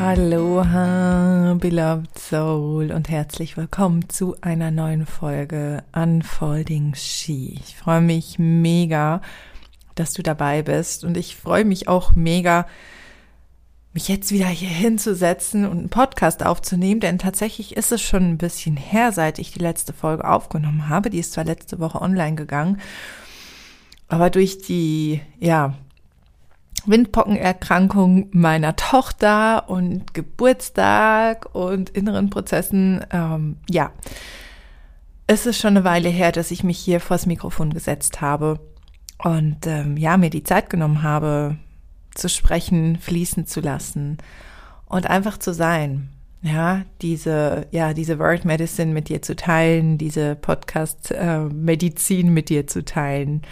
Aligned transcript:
Aloha, 0.00 1.58
beloved 1.60 2.18
soul 2.18 2.90
und 2.90 3.10
herzlich 3.10 3.58
willkommen 3.58 4.08
zu 4.08 4.34
einer 4.40 4.70
neuen 4.70 5.04
Folge 5.04 5.84
Unfolding 5.92 6.94
She. 6.94 7.60
Ich 7.62 7.76
freue 7.76 8.00
mich 8.00 8.38
mega, 8.38 9.20
dass 9.96 10.14
du 10.14 10.22
dabei 10.22 10.62
bist 10.62 11.04
und 11.04 11.18
ich 11.18 11.36
freue 11.36 11.66
mich 11.66 11.86
auch 11.86 12.14
mega, 12.14 12.66
mich 13.92 14.08
jetzt 14.08 14.32
wieder 14.32 14.46
hier 14.46 14.70
hinzusetzen 14.70 15.66
und 15.66 15.78
einen 15.78 15.90
Podcast 15.90 16.46
aufzunehmen, 16.46 17.00
denn 17.00 17.18
tatsächlich 17.18 17.76
ist 17.76 17.92
es 17.92 18.00
schon 18.00 18.22
ein 18.22 18.38
bisschen 18.38 18.78
her, 18.78 19.12
seit 19.12 19.38
ich 19.38 19.52
die 19.52 19.58
letzte 19.58 19.92
Folge 19.92 20.26
aufgenommen 20.26 20.88
habe. 20.88 21.10
Die 21.10 21.18
ist 21.18 21.34
zwar 21.34 21.44
letzte 21.44 21.78
Woche 21.78 22.00
online 22.00 22.36
gegangen, 22.36 22.80
aber 24.08 24.30
durch 24.30 24.62
die, 24.62 25.20
ja, 25.40 25.74
Windpockenerkrankung 26.86 28.28
meiner 28.32 28.76
Tochter 28.76 29.68
und 29.68 30.14
Geburtstag 30.14 31.54
und 31.54 31.90
inneren 31.90 32.30
Prozessen, 32.30 33.04
ähm, 33.10 33.56
ja, 33.68 33.92
es 35.26 35.46
ist 35.46 35.60
schon 35.60 35.76
eine 35.76 35.84
Weile 35.84 36.08
her, 36.08 36.32
dass 36.32 36.50
ich 36.50 36.64
mich 36.64 36.78
hier 36.78 37.00
vors 37.00 37.26
Mikrofon 37.26 37.72
gesetzt 37.72 38.20
habe 38.20 38.58
und 39.18 39.66
ähm, 39.66 39.96
ja, 39.96 40.16
mir 40.16 40.30
die 40.30 40.42
Zeit 40.42 40.70
genommen 40.70 41.02
habe, 41.02 41.56
zu 42.14 42.28
sprechen, 42.28 42.98
fließen 42.98 43.46
zu 43.46 43.60
lassen 43.60 44.18
und 44.86 45.08
einfach 45.08 45.38
zu 45.38 45.54
sein. 45.54 46.08
Ja, 46.42 46.82
diese, 47.02 47.66
ja, 47.70 47.92
diese 47.92 48.18
Word 48.18 48.44
Medicine 48.44 48.92
mit 48.92 49.08
dir 49.08 49.20
zu 49.20 49.36
teilen, 49.36 49.98
diese 49.98 50.36
Podcast 50.36 51.12
äh, 51.12 51.40
mit 51.40 52.48
dir 52.48 52.66
zu 52.66 52.84
teilen 52.84 53.42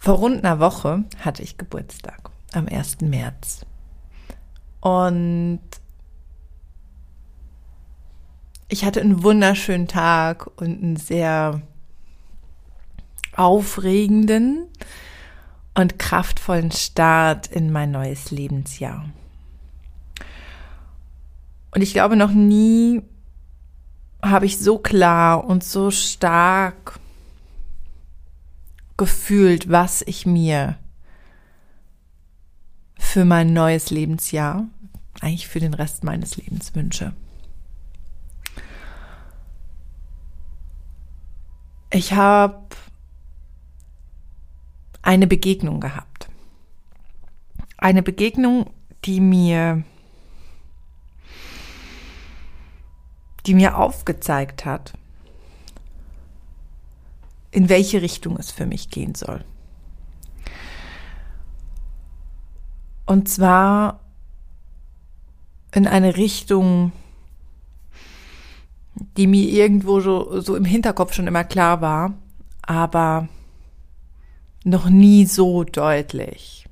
vor 0.00 0.14
rund 0.14 0.42
einer 0.42 0.58
Woche 0.60 1.04
hatte 1.20 1.42
ich 1.42 1.58
Geburtstag, 1.58 2.30
am 2.52 2.66
1. 2.66 3.02
März. 3.02 3.66
Und 4.80 5.60
ich 8.68 8.86
hatte 8.86 9.02
einen 9.02 9.22
wunderschönen 9.22 9.88
Tag 9.88 10.46
und 10.58 10.82
einen 10.82 10.96
sehr 10.96 11.60
aufregenden 13.36 14.68
und 15.74 15.98
kraftvollen 15.98 16.72
Start 16.72 17.48
in 17.48 17.70
mein 17.70 17.90
neues 17.90 18.30
Lebensjahr. 18.30 19.04
Und 21.72 21.82
ich 21.82 21.92
glaube, 21.92 22.16
noch 22.16 22.32
nie 22.32 23.02
habe 24.22 24.46
ich 24.46 24.58
so 24.58 24.78
klar 24.78 25.44
und 25.44 25.62
so 25.62 25.90
stark 25.90 26.98
gefühlt, 29.00 29.70
was 29.70 30.02
ich 30.02 30.26
mir 30.26 30.76
für 32.98 33.24
mein 33.24 33.54
neues 33.54 33.88
Lebensjahr, 33.88 34.66
eigentlich 35.22 35.48
für 35.48 35.58
den 35.58 35.72
Rest 35.72 36.04
meines 36.04 36.36
Lebens 36.36 36.74
wünsche. 36.74 37.14
Ich 41.90 42.12
habe 42.12 42.66
eine 45.00 45.26
Begegnung 45.26 45.80
gehabt. 45.80 46.28
Eine 47.78 48.02
Begegnung, 48.02 48.68
die 49.06 49.20
mir, 49.20 49.82
die 53.46 53.54
mir 53.54 53.78
aufgezeigt 53.78 54.66
hat, 54.66 54.92
in 57.50 57.68
welche 57.68 58.02
Richtung 58.02 58.36
es 58.36 58.50
für 58.50 58.66
mich 58.66 58.90
gehen 58.90 59.14
soll. 59.14 59.44
Und 63.06 63.28
zwar 63.28 64.00
in 65.72 65.86
eine 65.86 66.16
Richtung, 66.16 66.92
die 69.16 69.26
mir 69.26 69.48
irgendwo 69.48 70.00
so, 70.00 70.40
so 70.40 70.54
im 70.54 70.64
Hinterkopf 70.64 71.14
schon 71.14 71.26
immer 71.26 71.44
klar 71.44 71.80
war, 71.80 72.14
aber 72.62 73.28
noch 74.62 74.88
nie 74.88 75.26
so 75.26 75.64
deutlich, 75.64 76.68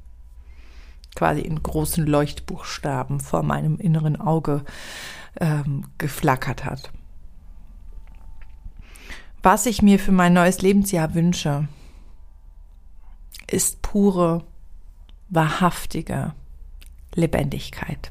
quasi 1.17 1.41
in 1.41 1.63
großen 1.63 2.07
Leuchtbuchstaben 2.07 3.19
vor 3.19 3.43
meinem 3.43 3.79
inneren 3.79 4.21
Auge 4.21 4.65
ähm, 5.41 5.87
geflackert 5.97 6.65
hat 6.65 6.93
was 9.43 9.67
ich 9.67 9.83
mir 9.83 9.99
für 9.99 10.13
mein 10.13 10.33
neues 10.33 10.63
Lebensjahr 10.63 11.15
wünsche, 11.15 11.69
ist 13.51 13.83
pure, 13.83 14.45
wahrhaftige 15.29 16.35
Lebendigkeit. 17.15 18.11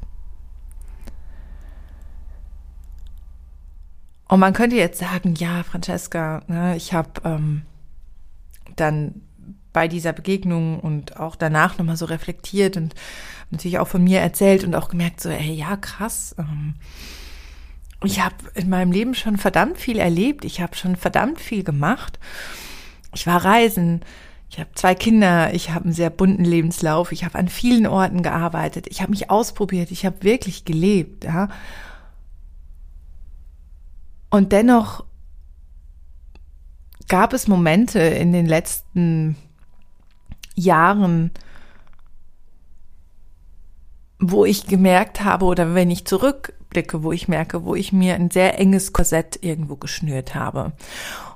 Und 4.28 4.40
man 4.40 4.52
könnte 4.52 4.76
jetzt 4.76 4.98
sagen, 4.98 5.34
ja, 5.36 5.62
Francesca, 5.62 6.42
ne, 6.48 6.76
ich 6.76 6.92
habe 6.92 7.10
ähm, 7.24 7.62
dann 8.76 9.22
bei 9.72 9.88
dieser 9.88 10.12
Begegnung 10.12 10.80
und 10.80 11.18
auch 11.18 11.36
danach 11.36 11.78
nochmal 11.78 11.96
so 11.96 12.04
reflektiert 12.04 12.76
und 12.76 12.94
natürlich 13.50 13.78
auch 13.78 13.88
von 13.88 14.04
mir 14.04 14.20
erzählt 14.20 14.64
und 14.64 14.74
auch 14.74 14.88
gemerkt, 14.88 15.20
so, 15.20 15.30
ey, 15.30 15.52
ja, 15.52 15.76
krass. 15.76 16.34
Ähm, 16.38 16.74
ich 18.04 18.20
habe 18.20 18.36
in 18.54 18.68
meinem 18.68 18.92
Leben 18.92 19.14
schon 19.14 19.36
verdammt 19.36 19.78
viel 19.78 19.98
erlebt. 19.98 20.44
Ich 20.44 20.60
habe 20.60 20.76
schon 20.76 20.94
verdammt 20.96 21.40
viel 21.40 21.64
gemacht. 21.64 22.18
Ich 23.14 23.26
war 23.26 23.44
reisen. 23.44 24.02
Ich 24.50 24.60
habe 24.60 24.70
zwei 24.74 24.94
Kinder. 24.94 25.52
Ich 25.52 25.70
habe 25.70 25.86
einen 25.86 25.94
sehr 25.94 26.10
bunten 26.10 26.44
Lebenslauf. 26.44 27.10
Ich 27.10 27.24
habe 27.24 27.38
an 27.38 27.48
vielen 27.48 27.86
Orten 27.86 28.22
gearbeitet. 28.22 28.86
Ich 28.88 29.00
habe 29.00 29.10
mich 29.10 29.30
ausprobiert. 29.30 29.90
Ich 29.90 30.06
habe 30.06 30.22
wirklich 30.22 30.64
gelebt. 30.64 31.24
Ja. 31.24 31.48
Und 34.30 34.52
dennoch 34.52 35.04
gab 37.08 37.32
es 37.32 37.48
Momente 37.48 37.98
in 37.98 38.32
den 38.32 38.46
letzten 38.46 39.36
Jahren, 40.54 41.32
wo 44.20 44.44
ich 44.44 44.66
gemerkt 44.66 45.24
habe 45.24 45.46
oder 45.46 45.74
wenn 45.74 45.90
ich 45.90 46.04
zurück 46.04 46.52
Rückblicke, 46.68 47.02
wo 47.02 47.12
ich 47.12 47.28
merke, 47.28 47.64
wo 47.64 47.74
ich 47.74 47.92
mir 47.92 48.14
ein 48.14 48.30
sehr 48.30 48.58
enges 48.58 48.92
Korsett 48.92 49.38
irgendwo 49.42 49.76
geschnürt 49.76 50.34
habe. 50.34 50.72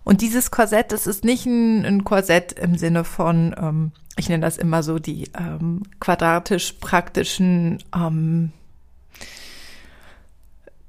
Und 0.05 0.21
dieses 0.21 0.51
Korsett, 0.51 0.93
das 0.93 1.07
ist 1.07 1.25
nicht 1.25 1.47
ein, 1.47 1.87
ein 1.87 2.05
Korsett 2.05 2.53
im 2.53 2.77
Sinne 2.77 3.05
von, 3.05 3.55
ähm, 3.59 3.93
ich 4.17 4.29
nenne 4.29 4.45
das 4.45 4.59
immer 4.59 4.83
so 4.83 4.99
die 4.99 5.31
ähm, 5.39 5.85
quadratisch 6.01 6.75
praktischen 6.75 7.83
ähm, 7.95 8.53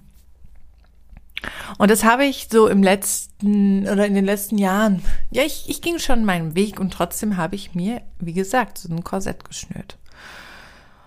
Und 1.77 1.91
das 1.91 2.03
habe 2.03 2.25
ich 2.25 2.47
so 2.49 2.67
im 2.67 2.81
letzten 2.81 3.87
oder 3.87 4.05
in 4.05 4.15
den 4.15 4.25
letzten 4.25 4.57
Jahren, 4.57 5.03
ja, 5.29 5.43
ich, 5.43 5.65
ich 5.69 5.81
ging 5.81 5.99
schon 5.99 6.25
meinen 6.25 6.55
Weg 6.55 6.79
und 6.79 6.91
trotzdem 6.91 7.37
habe 7.37 7.55
ich 7.55 7.75
mir, 7.75 8.01
wie 8.19 8.33
gesagt, 8.33 8.77
so 8.77 8.91
ein 8.91 9.03
Korsett 9.03 9.43
geschnürt. 9.45 9.97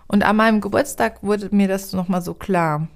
Und 0.06 0.22
an 0.22 0.36
meinem 0.36 0.60
Geburtstag 0.60 1.22
wurde 1.22 1.48
mir 1.50 1.68
das 1.68 1.92
nochmal 1.92 2.22
so 2.22 2.34
klar, 2.34 2.88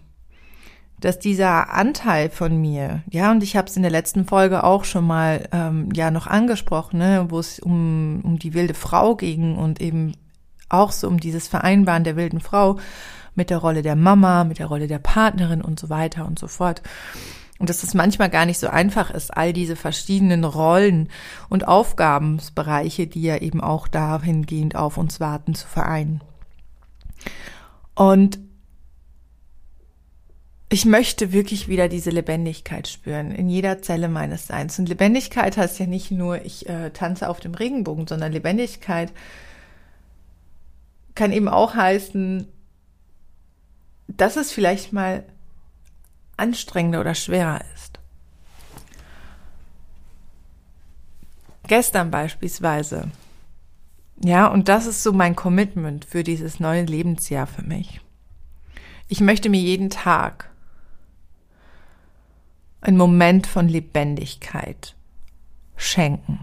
dass 1.02 1.18
dieser 1.18 1.74
Anteil 1.74 2.30
von 2.30 2.60
mir, 2.60 3.02
ja, 3.10 3.32
und 3.32 3.42
ich 3.42 3.56
habe 3.56 3.68
es 3.68 3.76
in 3.76 3.82
der 3.82 3.90
letzten 3.90 4.24
Folge 4.24 4.62
auch 4.62 4.84
schon 4.84 5.04
mal 5.04 5.48
ähm, 5.52 5.88
ja 5.94 6.10
noch 6.10 6.28
angesprochen, 6.28 6.98
ne, 6.98 7.26
wo 7.28 7.40
es 7.40 7.58
um, 7.58 8.20
um 8.22 8.38
die 8.38 8.54
wilde 8.54 8.74
Frau 8.74 9.16
ging 9.16 9.56
und 9.56 9.80
eben 9.80 10.14
auch 10.68 10.92
so 10.92 11.08
um 11.08 11.18
dieses 11.18 11.48
Vereinbaren 11.48 12.04
der 12.04 12.16
wilden 12.16 12.40
Frau 12.40 12.78
mit 13.34 13.50
der 13.50 13.58
Rolle 13.58 13.82
der 13.82 13.96
Mama, 13.96 14.44
mit 14.44 14.60
der 14.60 14.66
Rolle 14.66 14.86
der 14.86 15.00
Partnerin 15.00 15.60
und 15.60 15.80
so 15.80 15.90
weiter 15.90 16.24
und 16.24 16.38
so 16.38 16.46
fort. 16.46 16.82
Und 17.58 17.68
dass 17.68 17.82
es 17.82 17.94
manchmal 17.94 18.30
gar 18.30 18.46
nicht 18.46 18.58
so 18.58 18.68
einfach 18.68 19.10
ist, 19.10 19.36
all 19.36 19.52
diese 19.52 19.76
verschiedenen 19.76 20.44
Rollen 20.44 21.08
und 21.48 21.66
Aufgabensbereiche, 21.66 23.08
die 23.08 23.22
ja 23.22 23.38
eben 23.38 23.60
auch 23.60 23.88
dahingehend 23.88 24.76
auf 24.76 24.98
uns 24.98 25.18
warten, 25.18 25.54
zu 25.54 25.66
vereinen. 25.66 26.22
Und 27.94 28.38
ich 30.72 30.86
möchte 30.86 31.32
wirklich 31.32 31.68
wieder 31.68 31.86
diese 31.86 32.08
Lebendigkeit 32.08 32.88
spüren 32.88 33.30
in 33.30 33.50
jeder 33.50 33.82
Zelle 33.82 34.08
meines 34.08 34.46
Seins. 34.46 34.78
Und 34.78 34.88
Lebendigkeit 34.88 35.58
heißt 35.58 35.78
ja 35.78 35.86
nicht 35.86 36.10
nur, 36.10 36.42
ich 36.46 36.66
äh, 36.66 36.88
tanze 36.90 37.28
auf 37.28 37.40
dem 37.40 37.52
Regenbogen, 37.52 38.06
sondern 38.06 38.32
Lebendigkeit 38.32 39.12
kann 41.14 41.30
eben 41.30 41.48
auch 41.48 41.74
heißen, 41.74 42.48
dass 44.08 44.36
es 44.36 44.50
vielleicht 44.50 44.94
mal 44.94 45.24
anstrengender 46.38 47.00
oder 47.00 47.14
schwerer 47.14 47.60
ist. 47.74 48.00
Gestern 51.66 52.10
beispielsweise. 52.10 53.10
Ja, 54.24 54.46
und 54.46 54.70
das 54.70 54.86
ist 54.86 55.02
so 55.02 55.12
mein 55.12 55.36
Commitment 55.36 56.06
für 56.06 56.24
dieses 56.24 56.60
neue 56.60 56.84
Lebensjahr 56.84 57.46
für 57.46 57.62
mich. 57.62 58.00
Ich 59.08 59.20
möchte 59.20 59.50
mir 59.50 59.60
jeden 59.60 59.90
Tag 59.90 60.51
einen 62.82 62.96
Moment 62.96 63.46
von 63.46 63.68
Lebendigkeit 63.68 64.94
schenken, 65.76 66.40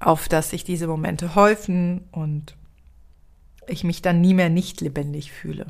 auf 0.00 0.28
dass 0.28 0.50
sich 0.50 0.64
diese 0.64 0.88
Momente 0.88 1.34
häufen 1.34 2.08
und 2.10 2.56
ich 3.66 3.84
mich 3.84 4.02
dann 4.02 4.20
nie 4.20 4.34
mehr 4.34 4.48
nicht 4.48 4.80
lebendig 4.80 5.30
fühle. 5.30 5.66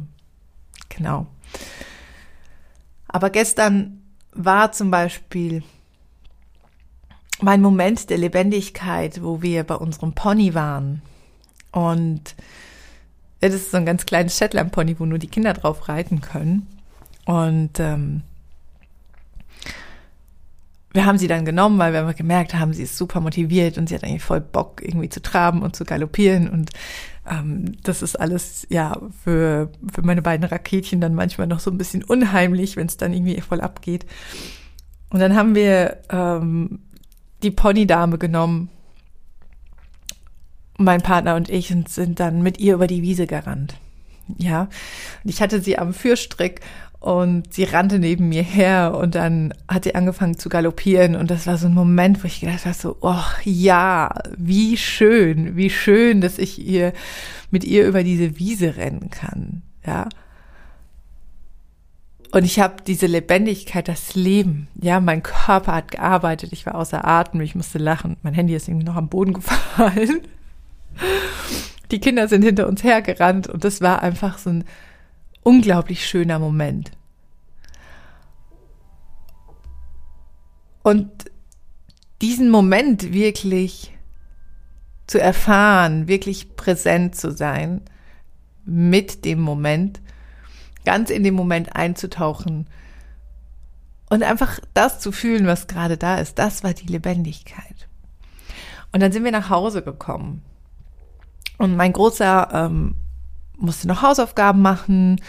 Genau. 0.89 1.27
Aber 3.09 3.31
gestern 3.31 4.03
war 4.33 4.73
zum 4.73 4.91
Beispiel 4.91 5.63
mein 7.41 7.61
Moment 7.61 8.11
der 8.11 8.19
Lebendigkeit, 8.19 9.23
wo 9.23 9.43
wir 9.43 9.65
bei 9.65 9.75
unserem 9.75 10.13
Pony 10.13 10.55
waren. 10.55 11.03
Und 11.73 12.35
das 13.41 13.55
ist 13.55 13.71
so 13.71 13.77
ein 13.77 13.87
ganz 13.87 14.07
kleines 14.07 14.37
Shetland-Pony, 14.39 14.99
wo 14.99 15.07
nur 15.07 15.19
die 15.19 15.29
Kinder 15.29 15.55
drauf 15.55 15.89
reiten 15.89 16.21
können. 16.21 16.67
Und 17.25 17.79
ähm, 17.79 18.23
wir 20.93 21.05
haben 21.05 21.19
sie 21.19 21.29
dann 21.29 21.45
genommen, 21.45 21.79
weil 21.79 21.93
wir 21.93 22.15
gemerkt 22.15 22.55
haben, 22.55 22.73
sie 22.73 22.85
ist 22.85 22.97
super 22.97 23.21
motiviert 23.21 23.77
und 23.77 23.89
sie 23.89 23.95
hat 23.95 24.05
eigentlich 24.05 24.23
voll 24.23 24.41
Bock, 24.41 24.81
irgendwie 24.83 25.11
zu 25.11 25.21
traben 25.21 25.63
und 25.63 25.77
zu 25.77 25.85
galoppieren. 25.85 26.49
Und 26.49 26.71
ähm, 27.29 27.77
das 27.83 28.01
ist 28.03 28.17
alles 28.17 28.67
ja 28.71 28.99
für, 29.23 29.71
für 29.93 30.03
meine 30.03 30.23
beiden 30.23 30.47
Raketchen 30.47 31.01
dann 31.01 31.15
manchmal 31.15 31.47
noch 31.47 31.61
so 31.61 31.71
ein 31.71 31.79
bisschen 31.79 32.03
unheimlich, 32.03 32.77
wenn 32.77 32.87
es 32.87 32.97
dann 32.97 33.13
irgendwie 33.13 33.41
voll 33.41 33.61
abgeht. 33.61 34.07
Und 35.11 35.21
dann 35.21 35.37
haben 35.37 35.55
wir 35.55 35.99
ähm, 36.11 36.81
die 37.43 37.51
Ponydame 37.51 38.19
genommen, 38.19 38.71
mein 40.79 41.03
Partner 41.03 41.35
und 41.35 41.51
ich, 41.51 41.73
und 41.73 41.89
sind 41.89 42.21
dann 42.21 42.43
mit 42.43 42.59
ihr 42.59 42.75
über 42.75 42.87
die 42.87 43.03
Wiese 43.03 43.27
gerannt. 43.27 43.75
Ja, 44.37 44.69
und 45.25 45.31
ich 45.31 45.41
hatte 45.41 45.61
sie 45.61 45.79
am 45.79 45.95
Fürstrick 45.95 46.61
und 47.01 47.53
sie 47.55 47.65
rannte 47.65 47.99
neben 47.99 48.29
mir 48.29 48.43
her 48.43 48.97
und 49.01 49.15
dann 49.15 49.55
hat 49.69 49.85
sie 49.85 49.95
angefangen 49.95 50.37
zu 50.37 50.49
galoppieren 50.49 51.15
und 51.15 51.31
das 51.31 51.47
war 51.47 51.57
so 51.57 51.67
ein 51.67 51.75
Moment, 51.75 52.23
wo 52.23 52.27
ich 52.27 52.41
gedacht 52.41 52.65
habe, 52.65 52.75
so, 52.75 52.97
oh 53.01 53.23
ja, 53.45 54.11
wie 54.37 54.77
schön, 54.77 55.57
wie 55.57 55.71
schön, 55.71 56.21
dass 56.21 56.39
ich 56.39 56.59
ihr 56.59 56.93
mit 57.51 57.65
ihr 57.65 57.87
über 57.87 58.03
diese 58.03 58.39
Wiese 58.39 58.77
rennen 58.77 59.11
kann, 59.11 59.63
ja. 59.87 60.09
Und 62.31 62.45
ich 62.45 62.61
habe 62.61 62.83
diese 62.87 63.07
Lebendigkeit, 63.07 63.89
das 63.89 64.15
Leben, 64.15 64.69
ja, 64.75 65.01
mein 65.01 65.23
Körper 65.23 65.75
hat 65.77 65.93
gearbeitet, 65.93 66.53
ich 66.53 66.67
war 66.67 66.75
außer 66.75 67.07
Atem, 67.07 67.41
ich 67.41 67.55
musste 67.55 67.79
lachen, 67.79 68.17
mein 68.23 68.35
Handy 68.35 68.55
ist 68.55 68.69
irgendwie 68.69 68.87
noch 68.87 68.97
am 68.97 69.09
Boden 69.09 69.33
gefallen. 69.35 70.21
Die 71.91 72.01
Kinder 72.01 72.29
sind 72.29 72.43
hinter 72.43 72.67
uns 72.67 72.85
hergerannt 72.85 73.47
und 73.47 73.65
das 73.65 73.81
war 73.81 74.03
einfach 74.03 74.37
so 74.37 74.51
ein 74.51 74.65
unglaublich 75.43 76.07
schöner 76.07 76.39
Moment. 76.39 76.91
Und 80.83 81.11
diesen 82.21 82.51
Moment 82.51 83.13
wirklich 83.13 83.97
zu 85.07 85.21
erfahren, 85.21 86.09
wirklich 86.09 86.57
präsent 86.57 87.15
zu 87.17 87.31
sein, 87.31 87.83
mit 88.65 89.25
dem 89.25 89.41
Moment, 89.41 90.01
ganz 90.85 91.11
in 91.11 91.25
dem 91.25 91.35
Moment 91.35 91.75
einzutauchen 91.77 92.67
und 94.11 94.23
einfach 94.23 94.61
das 94.75 95.01
zu 95.01 95.13
fühlen, 95.13 95.47
was 95.47 95.67
gerade 95.67 95.97
da 95.97 96.19
ist, 96.19 96.39
das 96.39 96.65
war 96.65 96.75
die 96.75 96.87
Lebendigkeit. 96.87 97.89
Und 98.93 99.01
dann 99.01 99.13
sind 99.13 99.25
wir 99.25 99.33
nach 99.33 99.51
Hause 99.51 99.83
gekommen. 99.83 100.43
Und 101.59 101.77
mein 101.77 101.93
großer 101.93 102.49
ähm, 102.53 102.95
musste 103.59 103.89
noch 103.89 104.03
Hausaufgaben 104.03 104.63
machen 104.63 105.21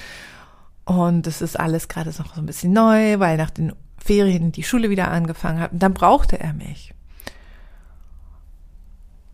und 0.86 1.28
es 1.28 1.42
ist 1.42 1.60
alles 1.60 1.88
gerade 1.88 2.10
noch 2.10 2.34
so 2.34 2.42
ein 2.42 2.46
bisschen 2.46 2.74
neu, 2.74 3.20
weil 3.20 3.38
nach 3.38 3.50
den 3.50 3.74
Ferien 3.98 4.52
die 4.52 4.64
Schule 4.64 4.90
wieder 4.90 5.10
angefangen 5.10 5.60
hat 5.60 5.72
und 5.72 5.80
dann 5.84 5.94
brauchte 5.94 6.40
er 6.40 6.54
mich. 6.54 6.94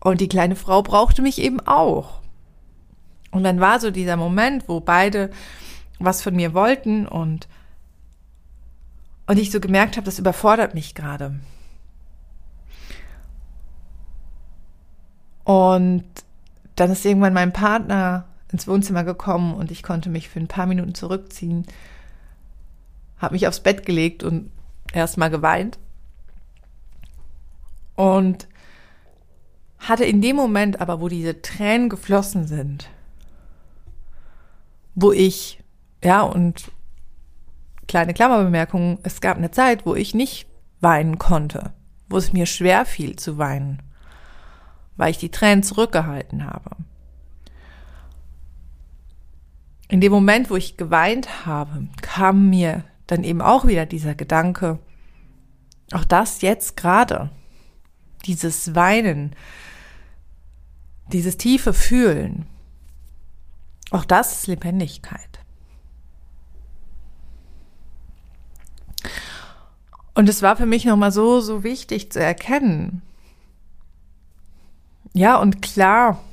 Und 0.00 0.20
die 0.20 0.28
kleine 0.28 0.56
Frau 0.56 0.82
brauchte 0.82 1.22
mich 1.22 1.40
eben 1.40 1.60
auch. 1.60 2.20
Und 3.30 3.44
dann 3.44 3.60
war 3.60 3.80
so 3.80 3.90
dieser 3.90 4.16
Moment, 4.16 4.68
wo 4.68 4.80
beide 4.80 5.30
was 5.98 6.22
von 6.22 6.34
mir 6.36 6.54
wollten 6.54 7.06
und 7.06 7.48
und 9.26 9.38
ich 9.38 9.50
so 9.50 9.58
gemerkt 9.58 9.96
habe, 9.96 10.04
das 10.04 10.20
überfordert 10.20 10.74
mich 10.74 10.94
gerade. 10.94 11.40
Und 15.42 16.04
dann 16.76 16.92
ist 16.92 17.04
irgendwann 17.04 17.32
mein 17.34 17.52
Partner 17.52 18.26
ins 18.52 18.68
Wohnzimmer 18.68 19.04
gekommen 19.04 19.54
und 19.54 19.70
ich 19.70 19.82
konnte 19.82 20.08
mich 20.08 20.28
für 20.28 20.40
ein 20.40 20.48
paar 20.48 20.66
Minuten 20.66 20.94
zurückziehen, 20.94 21.66
habe 23.18 23.34
mich 23.34 23.48
aufs 23.48 23.60
Bett 23.60 23.84
gelegt 23.84 24.22
und 24.22 24.50
erstmal 24.92 25.30
geweint. 25.30 25.78
Und 27.94 28.46
hatte 29.78 30.04
in 30.04 30.20
dem 30.20 30.36
Moment 30.36 30.80
aber, 30.80 31.00
wo 31.00 31.08
diese 31.08 31.40
Tränen 31.42 31.88
geflossen 31.88 32.46
sind, 32.46 32.90
wo 34.94 35.12
ich, 35.12 35.62
ja, 36.02 36.22
und 36.22 36.70
kleine 37.88 38.14
Klammerbemerkung, 38.14 38.98
es 39.02 39.20
gab 39.20 39.36
eine 39.36 39.50
Zeit, 39.50 39.86
wo 39.86 39.94
ich 39.94 40.14
nicht 40.14 40.46
weinen 40.80 41.18
konnte, 41.18 41.72
wo 42.08 42.16
es 42.16 42.32
mir 42.32 42.46
schwer 42.46 42.84
fiel 42.84 43.16
zu 43.16 43.38
weinen, 43.38 43.82
weil 44.96 45.10
ich 45.10 45.18
die 45.18 45.30
Tränen 45.30 45.62
zurückgehalten 45.62 46.46
habe 46.46 46.76
in 49.88 50.00
dem 50.00 50.12
Moment, 50.12 50.50
wo 50.50 50.56
ich 50.56 50.76
geweint 50.76 51.46
habe, 51.46 51.88
kam 52.02 52.50
mir 52.50 52.84
dann 53.06 53.22
eben 53.24 53.40
auch 53.40 53.66
wieder 53.66 53.86
dieser 53.86 54.14
Gedanke, 54.14 54.78
auch 55.92 56.04
das 56.04 56.42
jetzt 56.42 56.76
gerade, 56.76 57.30
dieses 58.24 58.74
Weinen, 58.74 59.36
dieses 61.12 61.36
tiefe 61.36 61.72
Fühlen, 61.72 62.46
auch 63.90 64.04
das 64.04 64.40
ist 64.40 64.46
Lebendigkeit. 64.48 65.20
Und 70.14 70.28
es 70.28 70.42
war 70.42 70.56
für 70.56 70.66
mich 70.66 70.84
nochmal 70.84 71.12
so, 71.12 71.40
so 71.40 71.62
wichtig 71.62 72.10
zu 72.10 72.20
erkennen. 72.20 73.02
Ja, 75.12 75.36
und 75.36 75.62
klar, 75.62 76.24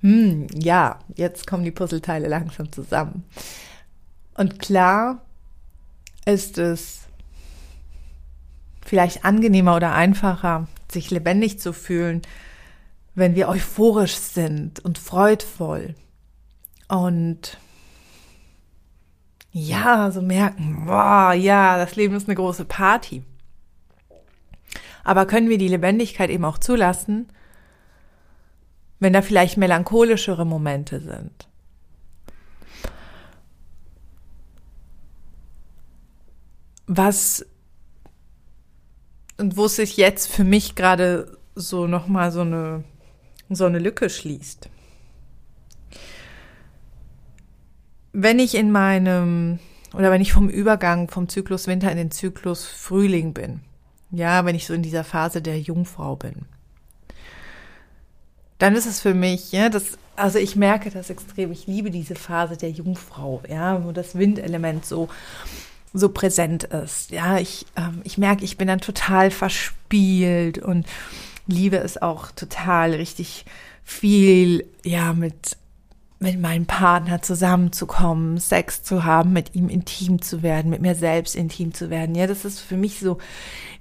hm, 0.00 0.46
ja, 0.54 0.98
jetzt 1.14 1.46
kommen 1.46 1.64
die 1.64 1.70
Puzzleteile 1.70 2.28
langsam 2.28 2.70
zusammen. 2.72 3.24
Und 4.34 4.58
klar 4.58 5.22
ist 6.24 6.58
es 6.58 7.06
vielleicht 8.84 9.24
angenehmer 9.24 9.76
oder 9.76 9.94
einfacher, 9.94 10.68
sich 10.90 11.10
lebendig 11.10 11.58
zu 11.58 11.72
fühlen, 11.72 12.22
wenn 13.14 13.34
wir 13.34 13.48
euphorisch 13.48 14.16
sind 14.16 14.80
und 14.80 14.98
freudvoll 14.98 15.94
und 16.88 17.58
ja, 19.50 20.10
so 20.10 20.20
merken, 20.20 20.84
boah, 20.84 21.32
ja, 21.32 21.78
das 21.78 21.96
Leben 21.96 22.14
ist 22.14 22.28
eine 22.28 22.36
große 22.36 22.66
Party. 22.66 23.22
Aber 25.02 25.24
können 25.24 25.48
wir 25.48 25.56
die 25.56 25.68
Lebendigkeit 25.68 26.28
eben 26.30 26.44
auch 26.44 26.58
zulassen, 26.58 27.28
wenn 28.98 29.12
da 29.12 29.22
vielleicht 29.22 29.56
melancholischere 29.56 30.44
Momente 30.44 31.00
sind? 31.00 31.48
Was 36.86 37.44
und 39.38 39.56
wo 39.56 39.68
sich 39.68 39.96
jetzt 39.96 40.32
für 40.32 40.44
mich 40.44 40.74
gerade 40.74 41.38
so 41.54 41.86
nochmal 41.86 42.30
so 42.32 42.40
eine, 42.40 42.84
so 43.48 43.66
eine 43.66 43.78
Lücke 43.78 44.10
schließt. 44.10 44.68
Wenn 48.12 48.38
ich 48.38 48.54
in 48.54 48.70
meinem, 48.70 49.58
oder 49.94 50.10
wenn 50.10 50.22
ich 50.22 50.32
vom 50.32 50.48
Übergang 50.48 51.08
vom 51.08 51.28
Zyklus 51.28 51.66
Winter 51.66 51.90
in 51.90 51.98
den 51.98 52.10
Zyklus 52.10 52.66
Frühling 52.66 53.34
bin, 53.34 53.60
ja, 54.10 54.44
wenn 54.44 54.54
ich 54.54 54.66
so 54.66 54.72
in 54.72 54.82
dieser 54.82 55.04
Phase 55.04 55.42
der 55.42 55.60
Jungfrau 55.60 56.16
bin, 56.16 56.46
dann 58.58 58.74
ist 58.74 58.86
es 58.86 59.00
für 59.00 59.14
mich, 59.14 59.52
ja, 59.52 59.68
das, 59.68 59.98
also 60.16 60.38
ich 60.38 60.56
merke 60.56 60.90
das 60.90 61.10
extrem. 61.10 61.52
Ich 61.52 61.66
liebe 61.66 61.90
diese 61.90 62.14
Phase 62.14 62.56
der 62.56 62.70
Jungfrau, 62.70 63.42
ja, 63.48 63.84
wo 63.84 63.92
das 63.92 64.16
Windelement 64.16 64.84
so 64.84 65.08
so 65.92 66.10
präsent 66.10 66.64
ist. 66.64 67.10
Ja, 67.10 67.38
ich, 67.38 67.66
ähm, 67.76 68.00
ich 68.04 68.18
merke, 68.18 68.44
ich 68.44 68.58
bin 68.58 68.68
dann 68.68 68.80
total 68.80 69.30
verspielt 69.30 70.58
und 70.58 70.86
liebe 71.46 71.78
es 71.78 72.00
auch 72.00 72.30
total 72.32 72.92
richtig 72.92 73.44
viel, 73.84 74.66
ja, 74.84 75.12
mit, 75.12 75.56
mit 76.18 76.40
meinem 76.40 76.66
Partner 76.66 77.22
zusammenzukommen, 77.22 78.38
Sex 78.38 78.82
zu 78.82 79.04
haben, 79.04 79.32
mit 79.32 79.54
ihm 79.54 79.68
intim 79.68 80.20
zu 80.20 80.42
werden, 80.42 80.70
mit 80.70 80.82
mir 80.82 80.94
selbst 80.94 81.36
intim 81.36 81.72
zu 81.72 81.88
werden. 81.88 82.14
Ja, 82.14 82.26
das 82.26 82.44
ist 82.44 82.60
für 82.60 82.76
mich 82.76 82.98
so 82.98 83.18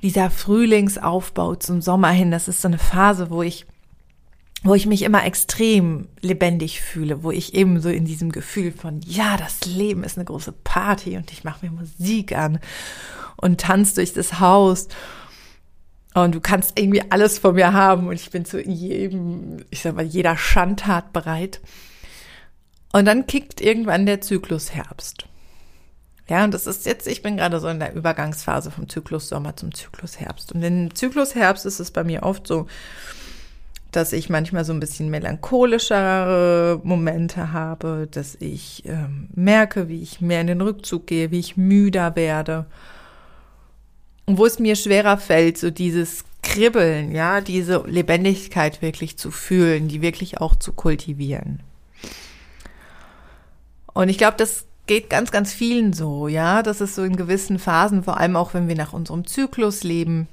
dieser 0.01 0.29
Frühlingsaufbau 0.29 1.55
zum 1.55 1.82
Sommer 1.82 2.12
hin. 2.12 2.32
Das 2.32 2.48
ist 2.48 2.62
so 2.62 2.67
eine 2.67 2.77
Phase, 2.77 3.29
wo 3.29 3.41
ich 3.41 3.65
wo 4.65 4.74
ich 4.74 4.88
mich 4.88 5.03
immer 5.03 5.24
extrem 5.24 6.07
lebendig 6.22 6.81
fühle, 6.81 7.22
wo 7.22 7.29
ich 7.29 7.53
eben 7.53 7.79
so 7.79 7.89
in 7.89 8.03
diesem 8.03 8.31
Gefühl 8.31 8.72
von, 8.72 9.00
ja, 9.05 9.38
das 9.38 9.63
Leben 9.65 10.03
ist 10.03 10.17
eine 10.17 10.25
große 10.25 10.51
Party 10.51 11.17
und 11.17 11.31
ich 11.31 11.43
mache 11.43 11.63
mir 11.63 11.72
Musik 11.72 12.36
an 12.36 12.60
und 13.38 13.62
tanze 13.62 13.95
durch 13.95 14.13
das 14.13 14.39
Haus 14.39 14.88
und 16.15 16.34
du 16.34 16.41
kannst 16.41 16.79
irgendwie 16.79 17.03
alles 17.12 17.38
von 17.38 17.53
mir 17.53 17.74
haben 17.74 18.07
und 18.07 18.15
ich 18.15 18.31
bin 18.31 18.43
zu 18.43 18.60
jedem, 18.60 19.63
ich 19.69 19.84
sag 19.84 19.95
mal, 19.95 20.03
jeder 20.03 20.36
Schandtat 20.36 21.13
bereit. 21.13 21.62
Und 22.91 23.05
dann 23.05 23.27
kickt 23.27 23.62
irgendwann 23.62 24.07
der 24.07 24.22
Zyklus 24.22 24.74
Herbst. 24.74 25.27
Ja, 26.27 26.43
und 26.43 26.55
das 26.55 26.65
ist 26.65 26.88
jetzt, 26.88 27.07
ich 27.07 27.22
bin 27.22 27.38
gerade 27.38 27.60
so 27.60 27.67
in 27.67 27.79
der 27.79 27.93
Übergangsphase 27.93 28.72
vom 28.72 28.89
Zyklus 28.89 29.29
Sommer 29.29 29.55
zum 29.57 29.75
Zyklus 29.75 30.19
Herbst. 30.19 30.53
Und 30.53 30.63
im 30.63 30.95
Zyklus 30.95 31.36
Herbst 31.36 31.67
ist 31.67 31.79
es 31.79 31.91
bei 31.91 32.03
mir 32.03 32.24
oft 32.24 32.48
so, 32.48 32.65
dass 33.96 34.14
ich 34.14 34.30
manchmal 34.30 34.66
so 34.66 34.74
ein 34.74 34.80
bisschen 34.80 35.10
melancholischere 35.10 36.82
Momente 36.84 37.54
habe, 37.54 38.08
dass 38.12 38.36
ich 38.36 38.84
ähm, 38.86 39.30
merke, 39.34 39.88
wie 39.88 40.02
ich 40.02 40.22
mehr 40.22 40.42
in 40.42 40.48
den 40.48 40.62
Rückzug 40.62 41.08
gehe, 41.08 41.32
wie 41.32 41.40
ich 41.40 41.56
müder 41.56 42.16
werde. 42.16 42.66
Und 44.25 44.38
wo 44.38 44.46
es 44.46 44.60
mir 44.60 44.75
schwerer 44.75 45.18
fällt, 45.18 45.58
so 45.58 45.72
dieses 45.72 46.25
Kribbeln, 46.42 47.12
ja, 47.12 47.42
diese 47.42 47.84
Lebendigkeit 47.88 48.82
wirklich 48.82 49.18
zu 49.18 49.32
fühlen, 49.32 49.88
die 49.88 50.02
wirklich 50.02 50.42
auch 50.42 50.56
zu 50.56 50.74
kultivieren. 50.74 51.62
Und 53.94 54.10
ich 54.10 54.18
glaube, 54.18 54.36
das 54.38 54.66
geht 54.88 55.10
ganz, 55.10 55.32
ganz 55.32 55.54
vielen 55.54 55.94
so, 55.94 56.28
ja, 56.28 56.64
dass 56.64 56.82
es 56.82 56.96
so 56.96 57.04
in 57.04 57.16
gewissen 57.16 57.60
Phasen, 57.60 58.04
vor 58.04 58.18
allem 58.18 58.36
auch 58.36 58.54
wenn 58.54 58.68
wir 58.68 58.75
nach 58.75 58.94
unserem 58.94 59.25
Zyklus 59.25 59.84
leben, 59.84 60.28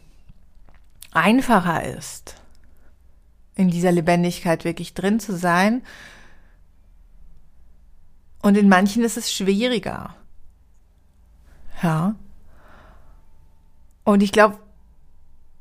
einfacher 1.12 1.84
ist 1.84 2.41
in 3.54 3.70
dieser 3.70 3.92
Lebendigkeit 3.92 4.64
wirklich 4.64 4.94
drin 4.94 5.20
zu 5.20 5.36
sein. 5.36 5.82
Und 8.40 8.56
in 8.56 8.68
manchen 8.68 9.04
ist 9.04 9.16
es 9.16 9.32
schwieriger. 9.32 10.16
Ja. 11.82 12.16
Und 14.04 14.22
ich 14.22 14.32
glaube, 14.32 14.58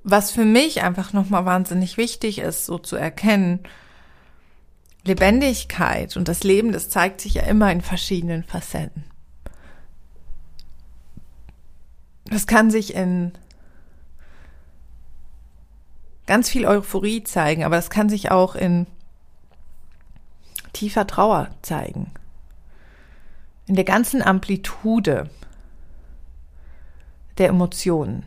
was 0.04 0.32
für 0.32 0.46
mich 0.46 0.82
einfach 0.82 1.14
nochmal 1.14 1.46
wahnsinnig 1.46 1.98
wichtig 1.98 2.40
ist, 2.40 2.66
so 2.66 2.78
zu 2.78 2.96
erkennen, 2.96 3.60
Lebendigkeit 5.04 6.16
und 6.18 6.28
das 6.28 6.44
Leben, 6.44 6.72
das 6.72 6.90
zeigt 6.90 7.22
sich 7.22 7.36
ja 7.36 7.44
immer 7.44 7.72
in 7.72 7.82
verschiedenen 7.82 8.44
Facetten. 8.44 9.04
Das 12.26 12.48
kann 12.48 12.72
sich 12.72 12.96
in 12.96 13.34
ganz 16.28 16.50
viel 16.50 16.66
Euphorie 16.66 17.24
zeigen, 17.24 17.64
aber 17.64 17.76
das 17.76 17.90
kann 17.90 18.10
sich 18.10 18.32
auch 18.32 18.56
in 18.56 18.88
tiefer 20.74 21.08
Trauer 21.08 21.50
zeigen. 21.62 22.12
In 23.68 23.76
der 23.76 23.84
ganzen 23.84 24.22
Amplitude 24.22 25.30
der 27.38 27.50
Emotionen. 27.50 28.24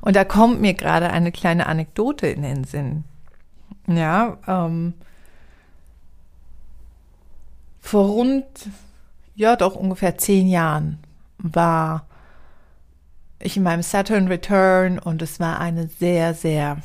Und 0.00 0.16
da 0.16 0.24
kommt 0.24 0.60
mir 0.60 0.74
gerade 0.74 1.10
eine 1.10 1.32
kleine 1.32 1.66
Anekdote 1.66 2.26
in 2.26 2.42
den 2.42 2.64
Sinn. 2.64 3.04
Ja, 3.86 4.38
ähm, 4.46 4.94
vor 7.80 8.06
rund, 8.06 8.46
ja 9.34 9.56
doch 9.56 9.76
ungefähr 9.76 10.18
zehn 10.18 10.48
Jahren 10.48 10.98
war 11.38 12.06
ich 13.38 13.56
in 13.56 13.62
meinem 13.62 13.82
Saturn 13.82 14.28
Return 14.28 14.98
und 14.98 15.22
es 15.22 15.40
war 15.40 15.60
eine 15.60 15.88
sehr, 15.88 16.34
sehr, 16.34 16.78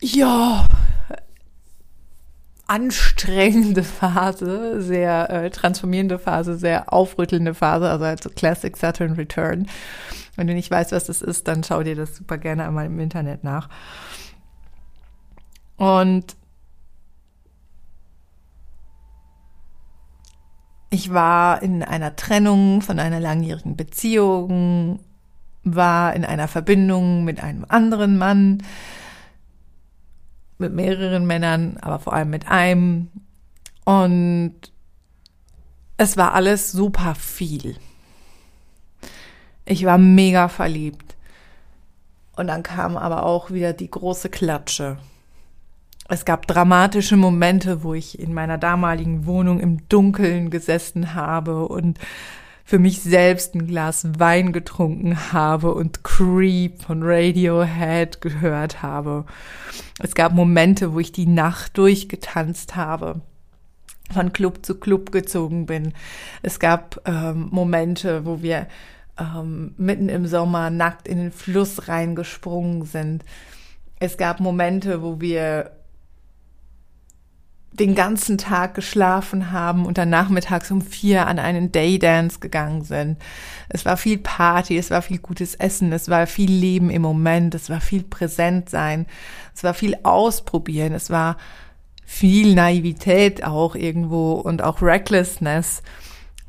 ja, 0.00 0.66
anstrengende 2.70 3.82
Phase, 3.82 4.80
sehr 4.80 5.28
äh, 5.28 5.50
transformierende 5.50 6.20
Phase, 6.20 6.56
sehr 6.56 6.92
aufrüttelnde 6.92 7.52
Phase, 7.52 7.90
also 7.90 8.04
halt 8.04 8.22
so 8.22 8.30
Classic 8.30 8.76
Saturn 8.76 9.14
Return. 9.14 9.66
Wenn 10.36 10.46
du 10.46 10.54
nicht 10.54 10.70
weißt, 10.70 10.92
was 10.92 11.06
das 11.06 11.20
ist, 11.20 11.48
dann 11.48 11.64
schau 11.64 11.82
dir 11.82 11.96
das 11.96 12.14
super 12.14 12.38
gerne 12.38 12.64
einmal 12.64 12.86
im 12.86 13.00
Internet 13.00 13.42
nach. 13.42 13.68
Und 15.76 16.36
Ich 20.90 21.12
war 21.12 21.62
in 21.62 21.84
einer 21.84 22.16
Trennung 22.16 22.82
von 22.82 22.98
einer 22.98 23.20
langjährigen 23.20 23.76
Beziehung, 23.76 24.98
war 25.62 26.14
in 26.14 26.24
einer 26.24 26.48
Verbindung 26.48 27.22
mit 27.22 27.40
einem 27.40 27.64
anderen 27.68 28.18
Mann, 28.18 28.62
mit 30.58 30.72
mehreren 30.72 31.26
Männern, 31.26 31.76
aber 31.80 32.00
vor 32.00 32.12
allem 32.12 32.30
mit 32.30 32.48
einem. 32.48 33.08
Und 33.84 34.56
es 35.96 36.16
war 36.16 36.34
alles 36.34 36.72
super 36.72 37.14
viel. 37.14 37.76
Ich 39.64 39.84
war 39.84 39.98
mega 39.98 40.48
verliebt. 40.48 41.16
Und 42.34 42.48
dann 42.48 42.64
kam 42.64 42.96
aber 42.96 43.24
auch 43.24 43.50
wieder 43.50 43.72
die 43.72 43.90
große 43.90 44.28
Klatsche. 44.28 44.98
Es 46.12 46.24
gab 46.24 46.48
dramatische 46.48 47.16
Momente, 47.16 47.84
wo 47.84 47.94
ich 47.94 48.18
in 48.18 48.34
meiner 48.34 48.58
damaligen 48.58 49.26
Wohnung 49.26 49.60
im 49.60 49.88
Dunkeln 49.88 50.50
gesessen 50.50 51.14
habe 51.14 51.68
und 51.68 52.00
für 52.64 52.80
mich 52.80 53.00
selbst 53.00 53.54
ein 53.54 53.68
Glas 53.68 54.04
Wein 54.18 54.52
getrunken 54.52 55.32
habe 55.32 55.72
und 55.72 56.02
Creep 56.02 56.82
von 56.82 57.04
Radiohead 57.04 58.20
gehört 58.20 58.82
habe. 58.82 59.24
Es 60.00 60.16
gab 60.16 60.32
Momente, 60.32 60.94
wo 60.94 60.98
ich 60.98 61.12
die 61.12 61.26
Nacht 61.26 61.78
durchgetanzt 61.78 62.74
habe, 62.74 63.20
von 64.12 64.32
Club 64.32 64.66
zu 64.66 64.80
Club 64.80 65.12
gezogen 65.12 65.66
bin. 65.66 65.94
Es 66.42 66.58
gab 66.58 67.00
ähm, 67.04 67.50
Momente, 67.52 68.26
wo 68.26 68.42
wir 68.42 68.66
ähm, 69.16 69.74
mitten 69.76 70.08
im 70.08 70.26
Sommer 70.26 70.70
nackt 70.70 71.06
in 71.06 71.18
den 71.18 71.30
Fluss 71.30 71.86
reingesprungen 71.86 72.84
sind. 72.84 73.24
Es 74.00 74.16
gab 74.16 74.40
Momente, 74.40 75.02
wo 75.02 75.20
wir 75.20 75.70
den 77.72 77.94
ganzen 77.94 78.36
Tag 78.36 78.74
geschlafen 78.74 79.52
haben 79.52 79.86
und 79.86 79.96
dann 79.96 80.10
nachmittags 80.10 80.70
um 80.70 80.82
vier 80.82 81.26
an 81.26 81.38
einen 81.38 81.70
Daydance 81.70 82.40
gegangen 82.40 82.82
sind. 82.82 83.18
Es 83.68 83.84
war 83.84 83.96
viel 83.96 84.18
Party, 84.18 84.76
es 84.76 84.90
war 84.90 85.02
viel 85.02 85.18
gutes 85.18 85.54
Essen, 85.54 85.92
es 85.92 86.08
war 86.08 86.26
viel 86.26 86.50
Leben 86.50 86.90
im 86.90 87.02
Moment, 87.02 87.54
es 87.54 87.70
war 87.70 87.80
viel 87.80 88.02
präsent 88.02 88.68
sein, 88.68 89.06
es 89.54 89.62
war 89.62 89.74
viel 89.74 89.96
ausprobieren, 90.02 90.94
es 90.94 91.10
war 91.10 91.36
viel 92.04 92.54
Naivität 92.56 93.44
auch 93.44 93.76
irgendwo 93.76 94.32
und 94.32 94.62
auch 94.62 94.82
Recklessness, 94.82 95.82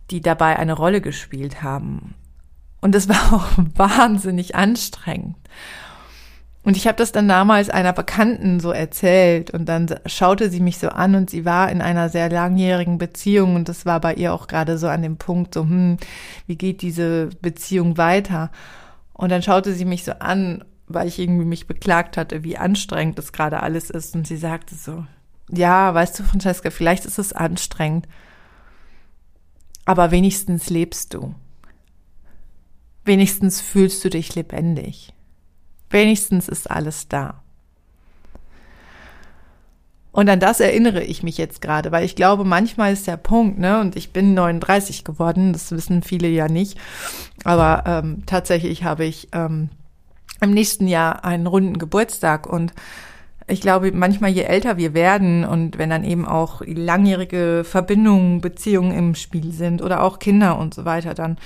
die 0.09 0.21
dabei 0.21 0.57
eine 0.57 0.73
Rolle 0.73 1.01
gespielt 1.01 1.61
haben. 1.61 2.15
Und 2.81 2.95
es 2.95 3.07
war 3.07 3.33
auch 3.33 3.47
wahnsinnig 3.75 4.55
anstrengend. 4.55 5.35
Und 6.63 6.77
ich 6.77 6.85
habe 6.85 6.97
das 6.97 7.11
dann 7.11 7.27
damals 7.27 7.69
einer 7.71 7.91
Bekannten 7.91 8.59
so 8.59 8.71
erzählt 8.71 9.49
und 9.51 9.65
dann 9.65 9.87
schaute 10.05 10.49
sie 10.51 10.59
mich 10.59 10.77
so 10.77 10.89
an 10.89 11.15
und 11.15 11.29
sie 11.29 11.43
war 11.43 11.71
in 11.71 11.81
einer 11.81 12.09
sehr 12.09 12.29
langjährigen 12.29 12.99
Beziehung 12.99 13.55
und 13.55 13.67
das 13.67 13.85
war 13.87 13.99
bei 13.99 14.13
ihr 14.13 14.31
auch 14.31 14.47
gerade 14.47 14.77
so 14.77 14.87
an 14.87 15.01
dem 15.01 15.17
Punkt 15.17 15.55
so, 15.55 15.61
hm, 15.61 15.97
wie 16.45 16.55
geht 16.55 16.83
diese 16.83 17.29
Beziehung 17.41 17.97
weiter? 17.97 18.51
Und 19.13 19.29
dann 19.29 19.41
schaute 19.41 19.73
sie 19.73 19.85
mich 19.85 20.03
so 20.03 20.11
an, 20.13 20.63
weil 20.87 21.07
ich 21.07 21.17
irgendwie 21.17 21.45
mich 21.45 21.65
beklagt 21.65 22.15
hatte, 22.15 22.43
wie 22.43 22.57
anstrengend 22.57 23.17
das 23.17 23.33
gerade 23.33 23.63
alles 23.63 23.89
ist 23.89 24.15
und 24.15 24.27
sie 24.27 24.37
sagte 24.37 24.75
so, 24.75 25.05
ja, 25.49 25.93
weißt 25.93 26.19
du, 26.19 26.23
Francesca, 26.23 26.69
vielleicht 26.69 27.05
ist 27.05 27.17
es 27.17 27.33
anstrengend, 27.33 28.07
aber 29.85 30.11
wenigstens 30.11 30.69
lebst 30.69 31.15
du. 31.15 31.33
Wenigstens 33.03 33.61
fühlst 33.61 34.05
du 34.05 34.11
dich 34.11 34.35
lebendig. 34.35 35.11
Wenigstens 35.91 36.47
ist 36.47 36.71
alles 36.71 37.07
da. 37.07 37.41
Und 40.13 40.29
an 40.29 40.41
das 40.41 40.59
erinnere 40.59 41.03
ich 41.03 41.23
mich 41.23 41.37
jetzt 41.37 41.61
gerade, 41.61 41.91
weil 41.91 42.03
ich 42.03 42.15
glaube, 42.15 42.43
manchmal 42.43 42.91
ist 42.91 43.07
der 43.07 43.17
Punkt, 43.17 43.59
ne, 43.59 43.79
und 43.79 43.95
ich 43.95 44.11
bin 44.11 44.33
39 44.33 45.05
geworden, 45.05 45.53
das 45.53 45.71
wissen 45.71 46.03
viele 46.03 46.27
ja 46.27 46.49
nicht, 46.49 46.77
aber 47.45 47.83
ähm, 47.85 48.23
tatsächlich 48.25 48.83
habe 48.83 49.05
ich 49.05 49.29
ähm, 49.31 49.69
im 50.41 50.51
nächsten 50.51 50.87
Jahr 50.87 51.23
einen 51.23 51.47
runden 51.47 51.77
Geburtstag 51.77 52.45
und 52.45 52.73
ich 53.47 53.61
glaube, 53.61 53.91
manchmal 53.93 54.31
je 54.31 54.43
älter 54.43 54.77
wir 54.77 54.93
werden 54.93 55.45
und 55.45 55.77
wenn 55.77 55.89
dann 55.89 56.03
eben 56.03 56.25
auch 56.25 56.61
langjährige 56.65 57.63
Verbindungen, 57.63 58.41
Beziehungen 58.41 58.91
im 58.91 59.15
Spiel 59.15 59.53
sind 59.53 59.81
oder 59.81 60.03
auch 60.03 60.19
Kinder 60.19 60.57
und 60.57 60.73
so 60.73 60.83
weiter, 60.83 61.13
dann 61.13 61.37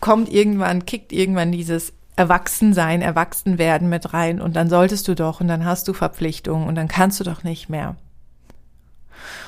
kommt 0.00 0.32
irgendwann, 0.32 0.86
kickt 0.86 1.12
irgendwann 1.12 1.52
dieses 1.52 1.92
Erwachsensein, 2.20 3.00
Erwachsenwerden 3.00 3.88
mit 3.88 4.12
rein 4.12 4.42
und 4.42 4.54
dann 4.54 4.68
solltest 4.68 5.08
du 5.08 5.14
doch 5.14 5.40
und 5.40 5.48
dann 5.48 5.64
hast 5.64 5.88
du 5.88 5.94
Verpflichtungen 5.94 6.68
und 6.68 6.74
dann 6.74 6.86
kannst 6.86 7.18
du 7.18 7.24
doch 7.24 7.44
nicht 7.44 7.70
mehr. 7.70 7.96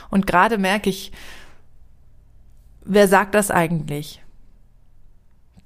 Und 0.08 0.26
gerade 0.26 0.56
merke 0.56 0.88
ich, 0.88 1.12
wer 2.82 3.08
sagt 3.08 3.34
das 3.34 3.50
eigentlich? 3.50 4.22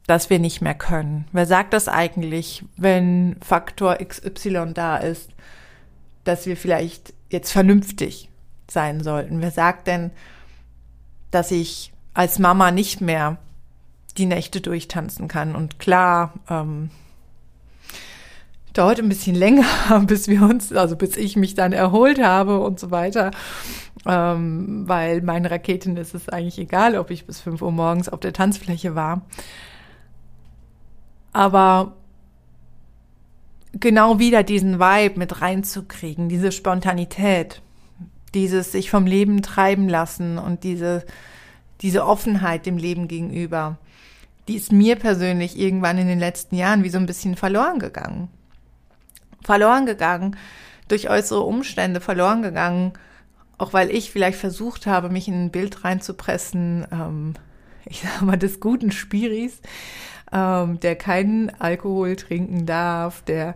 Dass 0.09 0.31
wir 0.31 0.41
nicht 0.41 0.63
mehr 0.63 0.75
können. 0.75 1.29
Wer 1.31 1.47
sagt 1.47 1.75
das 1.75 1.87
eigentlich, 1.87 2.65
wenn 2.77 3.37
Faktor 3.41 3.99
XY 3.99 4.73
da 4.75 4.97
ist, 4.97 5.31
dass 6.25 6.45
wir 6.47 6.57
vielleicht 6.57 7.15
jetzt 7.31 7.53
vernünftig 7.53 8.31
sein 8.69 9.01
sollten? 9.01 9.41
Wer 9.41 9.53
sagt 9.53 9.87
denn, 9.87 10.11
dass 11.31 11.53
ich 11.53 11.93
als 12.15 12.41
Mama 12.41 12.73
nicht 12.73 13.01
mehr 13.01 13.39
die 14.19 14.27
Nächte 14.27 14.61
durchtanzen 14.61 15.29
kann. 15.29 15.55
Und 15.55 15.79
klar, 15.79 16.33
ähm, 16.49 16.91
dauert 18.77 18.99
ein 18.99 19.09
bisschen 19.09 19.35
länger, 19.35 19.65
bis 20.07 20.29
wir 20.29 20.43
uns, 20.43 20.73
also 20.73 20.97
bis 20.97 21.17
ich 21.17 21.37
mich 21.37 21.55
dann 21.55 21.73
erholt 21.73 22.23
habe 22.23 22.61
und 22.61 22.79
so 22.79 22.91
weiter. 22.91 23.31
Ähm, 24.05 24.85
weil 24.87 25.23
meinen 25.23 25.47
Raketen 25.47 25.97
ist 25.97 26.15
es 26.15 26.29
eigentlich 26.29 26.59
egal, 26.59 26.97
ob 26.97 27.11
ich 27.11 27.27
bis 27.27 27.41
5 27.41 27.61
Uhr 27.63 27.73
morgens 27.73 28.09
auf 28.09 28.21
der 28.21 28.33
Tanzfläche 28.33 28.95
war. 28.95 29.23
Aber 31.33 31.95
genau 33.73 34.19
wieder 34.19 34.43
diesen 34.43 34.79
Vibe 34.79 35.19
mit 35.19 35.41
reinzukriegen, 35.41 36.29
diese 36.29 36.53
Spontanität, 36.53 37.63
dieses 38.33 38.73
sich 38.73 38.91
vom 38.91 39.07
Leben 39.07 39.43
treiben 39.43 39.89
lassen 39.89 40.39
und 40.39 40.63
diese, 40.63 41.05
diese 41.81 42.07
Offenheit 42.07 42.65
dem 42.65 42.79
Leben 42.79 43.09
gegenüber 43.09 43.79
die 44.49 44.57
ist 44.57 44.73
mir 44.73 44.97
persönlich 44.97 45.59
irgendwann 45.59 45.99
in 45.99 46.09
den 46.09 46.19
letzten 46.19 46.57
Jahren 46.57 46.85
wie 46.85 46.91
so 46.91 46.99
ein 46.99 47.07
bisschen 47.07 47.37
verloren 47.37 47.79
gegangen. 47.79 48.29
Verloren 49.43 49.87
gegangen 49.87 50.37
durch 50.89 51.11
äußere 51.11 51.41
Umstände, 51.41 52.01
verloren 52.01 52.43
gegangen, 52.43 52.93
auch 53.59 53.73
weil 53.73 53.91
ich 53.91 54.11
vielleicht 54.11 54.39
versucht 54.39 54.87
habe, 54.87 55.09
mich 55.09 55.29
in 55.29 55.47
ein 55.47 55.51
Bild 55.51 55.85
reinzupressen, 55.85 56.87
ähm, 56.93 57.35
ich 57.87 58.01
sag 58.03 58.23
mal, 58.23 58.37
des 58.37 58.61
guten 58.61 58.93
Spiris, 58.93 59.61
ähm, 60.33 60.81
der 60.81 60.97
keinen 60.97 61.51
Alkohol 61.61 62.17
trinken 62.17 62.67
darf, 62.67 63.23
der 63.23 63.55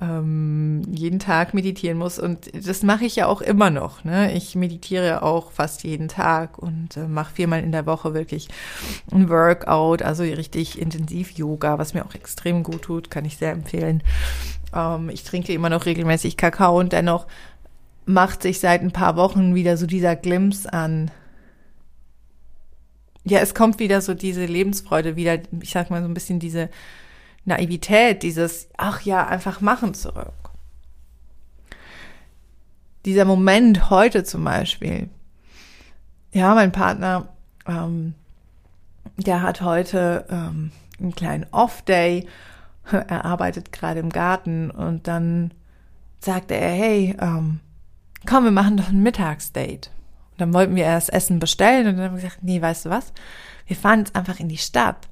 ähm, 0.00 0.82
jeden 0.90 1.18
Tag 1.18 1.54
meditieren 1.54 1.98
muss. 1.98 2.18
Und 2.18 2.50
das 2.54 2.82
mache 2.82 3.04
ich 3.04 3.16
ja 3.16 3.26
auch 3.26 3.40
immer 3.40 3.70
noch. 3.70 4.04
Ne? 4.04 4.32
Ich 4.32 4.54
meditiere 4.54 5.22
auch 5.22 5.50
fast 5.50 5.84
jeden 5.84 6.08
Tag 6.08 6.58
und 6.58 6.96
äh, 6.96 7.08
mache 7.08 7.34
viermal 7.34 7.62
in 7.62 7.72
der 7.72 7.86
Woche 7.86 8.14
wirklich 8.14 8.48
ein 9.10 9.28
Workout, 9.28 10.02
also 10.02 10.22
richtig 10.22 10.80
intensiv 10.80 11.32
Yoga, 11.32 11.78
was 11.78 11.94
mir 11.94 12.04
auch 12.04 12.14
extrem 12.14 12.62
gut 12.62 12.82
tut, 12.82 13.10
kann 13.10 13.24
ich 13.24 13.36
sehr 13.36 13.52
empfehlen. 13.52 14.02
Ähm, 14.74 15.10
ich 15.10 15.24
trinke 15.24 15.52
immer 15.52 15.70
noch 15.70 15.86
regelmäßig 15.86 16.36
Kakao 16.36 16.78
und 16.78 16.92
dennoch 16.92 17.26
macht 18.04 18.42
sich 18.42 18.60
seit 18.60 18.82
ein 18.82 18.92
paar 18.92 19.16
Wochen 19.16 19.54
wieder 19.54 19.76
so 19.76 19.86
dieser 19.86 20.16
Glimpse 20.16 20.72
an 20.72 21.10
ja, 23.24 23.38
es 23.38 23.54
kommt 23.54 23.78
wieder 23.78 24.00
so 24.00 24.14
diese 24.14 24.44
Lebensfreude, 24.46 25.16
wieder, 25.16 25.38
ich 25.60 25.70
sag 25.70 25.90
mal 25.90 26.02
so 26.02 26.08
ein 26.08 26.14
bisschen 26.14 26.40
diese 26.40 26.70
Naivität, 27.44 28.22
dieses, 28.22 28.68
ach 28.76 29.02
ja, 29.02 29.26
einfach 29.26 29.60
machen 29.60 29.94
zurück. 29.94 30.32
Dieser 33.04 33.24
Moment 33.24 33.90
heute 33.90 34.24
zum 34.24 34.44
Beispiel. 34.44 35.08
Ja, 36.32 36.54
mein 36.54 36.72
Partner, 36.72 37.28
ähm, 37.66 38.14
der 39.16 39.42
hat 39.42 39.60
heute 39.60 40.24
ähm, 40.30 40.70
einen 41.00 41.14
kleinen 41.14 41.46
Off-Day. 41.50 42.26
Er 42.90 43.24
arbeitet 43.24 43.70
gerade 43.70 44.00
im 44.00 44.10
Garten 44.10 44.70
und 44.70 45.06
dann 45.06 45.52
sagte 46.18 46.54
er, 46.54 46.70
hey, 46.70 47.16
ähm, 47.20 47.60
komm, 48.26 48.44
wir 48.44 48.50
machen 48.50 48.76
doch 48.76 48.88
ein 48.88 49.02
Mittagsdate 49.02 49.90
dann 50.42 50.54
wollten 50.54 50.76
wir 50.76 50.84
erst 50.84 51.12
Essen 51.12 51.38
bestellen 51.38 51.86
und 51.86 51.96
dann 51.96 52.06
haben 52.06 52.16
wir 52.16 52.22
gesagt, 52.22 52.42
nee, 52.42 52.60
weißt 52.60 52.86
du 52.86 52.90
was? 52.90 53.12
Wir 53.66 53.76
fahren 53.76 54.00
jetzt 54.00 54.16
einfach 54.16 54.40
in 54.40 54.48
die 54.48 54.58
Stadt. 54.58 55.08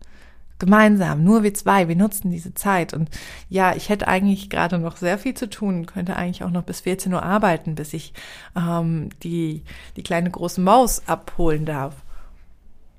Gemeinsam, 0.59 1.25
nur 1.25 1.43
wir 1.43 1.55
zwei, 1.55 1.89
wir 1.89 1.97
nutzen 1.97 2.31
diese 2.31 2.53
Zeit. 2.53 2.93
Und 2.93 3.09
ja, 3.49 3.75
ich 3.75 3.89
hätte 3.89 4.09
eigentlich 4.09 4.51
gerade 4.51 4.79
noch 4.79 4.99
sehr 4.99 5.17
viel 5.17 5.33
zu 5.33 5.49
tun, 5.49 5.87
könnte 5.87 6.17
eigentlich 6.17 6.45
auch 6.45 6.51
noch 6.51 6.65
bis 6.65 6.81
14 6.81 7.15
Uhr 7.15 7.23
arbeiten, 7.23 7.75
bis 7.75 7.95
ich 7.95 8.13
ähm, 8.55 9.09
die, 9.23 9.63
die 9.97 10.03
kleine 10.03 10.31
große 10.31 10.61
Maus 10.61 11.03
abholen 11.09 11.65
darf. 11.65 11.95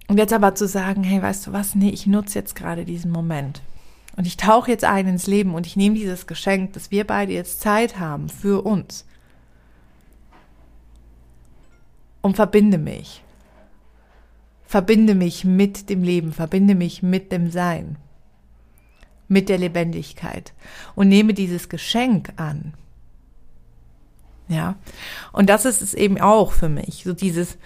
Und 0.07 0.17
jetzt 0.17 0.33
aber 0.33 0.55
zu 0.55 0.67
sagen, 0.67 1.03
hey, 1.03 1.21
weißt 1.21 1.47
du 1.47 1.53
was, 1.53 1.75
nee, 1.75 1.89
ich 1.89 2.07
nutze 2.07 2.39
jetzt 2.39 2.55
gerade 2.55 2.83
diesen 2.83 3.11
Moment. 3.11 3.61
Und 4.17 4.25
ich 4.25 4.37
tauche 4.37 4.71
jetzt 4.71 4.83
ein 4.83 5.07
ins 5.07 5.27
Leben 5.27 5.53
und 5.53 5.67
ich 5.67 5.75
nehme 5.75 5.95
dieses 5.95 6.27
Geschenk, 6.27 6.73
dass 6.73 6.91
wir 6.91 7.05
beide 7.05 7.31
jetzt 7.31 7.61
Zeit 7.61 7.99
haben 7.99 8.27
für 8.27 8.65
uns. 8.65 9.05
Und 12.21 12.35
verbinde 12.35 12.77
mich. 12.77 13.23
Verbinde 14.65 15.15
mich 15.15 15.43
mit 15.43 15.89
dem 15.89 16.03
Leben, 16.03 16.31
verbinde 16.31 16.75
mich 16.75 17.03
mit 17.03 17.31
dem 17.31 17.51
Sein, 17.51 17.97
mit 19.27 19.49
der 19.49 19.57
Lebendigkeit. 19.57 20.53
Und 20.95 21.09
nehme 21.09 21.33
dieses 21.33 21.67
Geschenk 21.67 22.33
an. 22.37 22.73
Ja, 24.47 24.75
und 25.31 25.49
das 25.49 25.65
ist 25.65 25.81
es 25.81 25.93
eben 25.93 26.19
auch 26.19 26.51
für 26.51 26.69
mich, 26.69 27.03
so 27.05 27.13
dieses, 27.13 27.57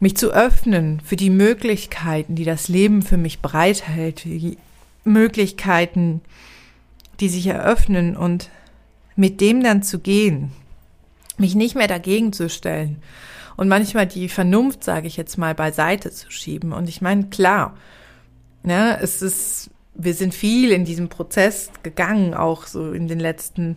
mich 0.00 0.16
zu 0.16 0.30
öffnen 0.30 1.00
für 1.00 1.16
die 1.16 1.30
Möglichkeiten, 1.30 2.34
die 2.34 2.44
das 2.44 2.68
Leben 2.68 3.02
für 3.02 3.16
mich 3.16 3.40
bereithält, 3.40 4.24
die 4.24 4.58
Möglichkeiten, 5.04 6.20
die 7.20 7.28
sich 7.28 7.46
eröffnen 7.46 8.16
und 8.16 8.50
mit 9.16 9.40
dem 9.40 9.62
dann 9.62 9.82
zu 9.82 9.98
gehen, 9.98 10.52
mich 11.38 11.54
nicht 11.54 11.74
mehr 11.74 11.88
dagegen 11.88 12.32
zu 12.32 12.48
stellen 12.48 13.02
und 13.58 13.66
manchmal 13.66 14.06
die 14.06 14.28
Vernunft, 14.28 14.84
sage 14.84 15.08
ich 15.08 15.16
jetzt 15.16 15.36
mal, 15.36 15.52
beiseite 15.52 16.12
zu 16.12 16.30
schieben. 16.30 16.72
Und 16.72 16.88
ich 16.88 17.02
meine, 17.02 17.24
klar, 17.24 17.74
ne, 18.62 18.98
es 19.02 19.20
ist, 19.20 19.70
wir 19.94 20.14
sind 20.14 20.32
viel 20.32 20.70
in 20.70 20.84
diesem 20.84 21.08
Prozess 21.08 21.70
gegangen, 21.82 22.34
auch 22.34 22.66
so 22.66 22.92
in 22.92 23.08
den 23.08 23.18
letzten, 23.18 23.76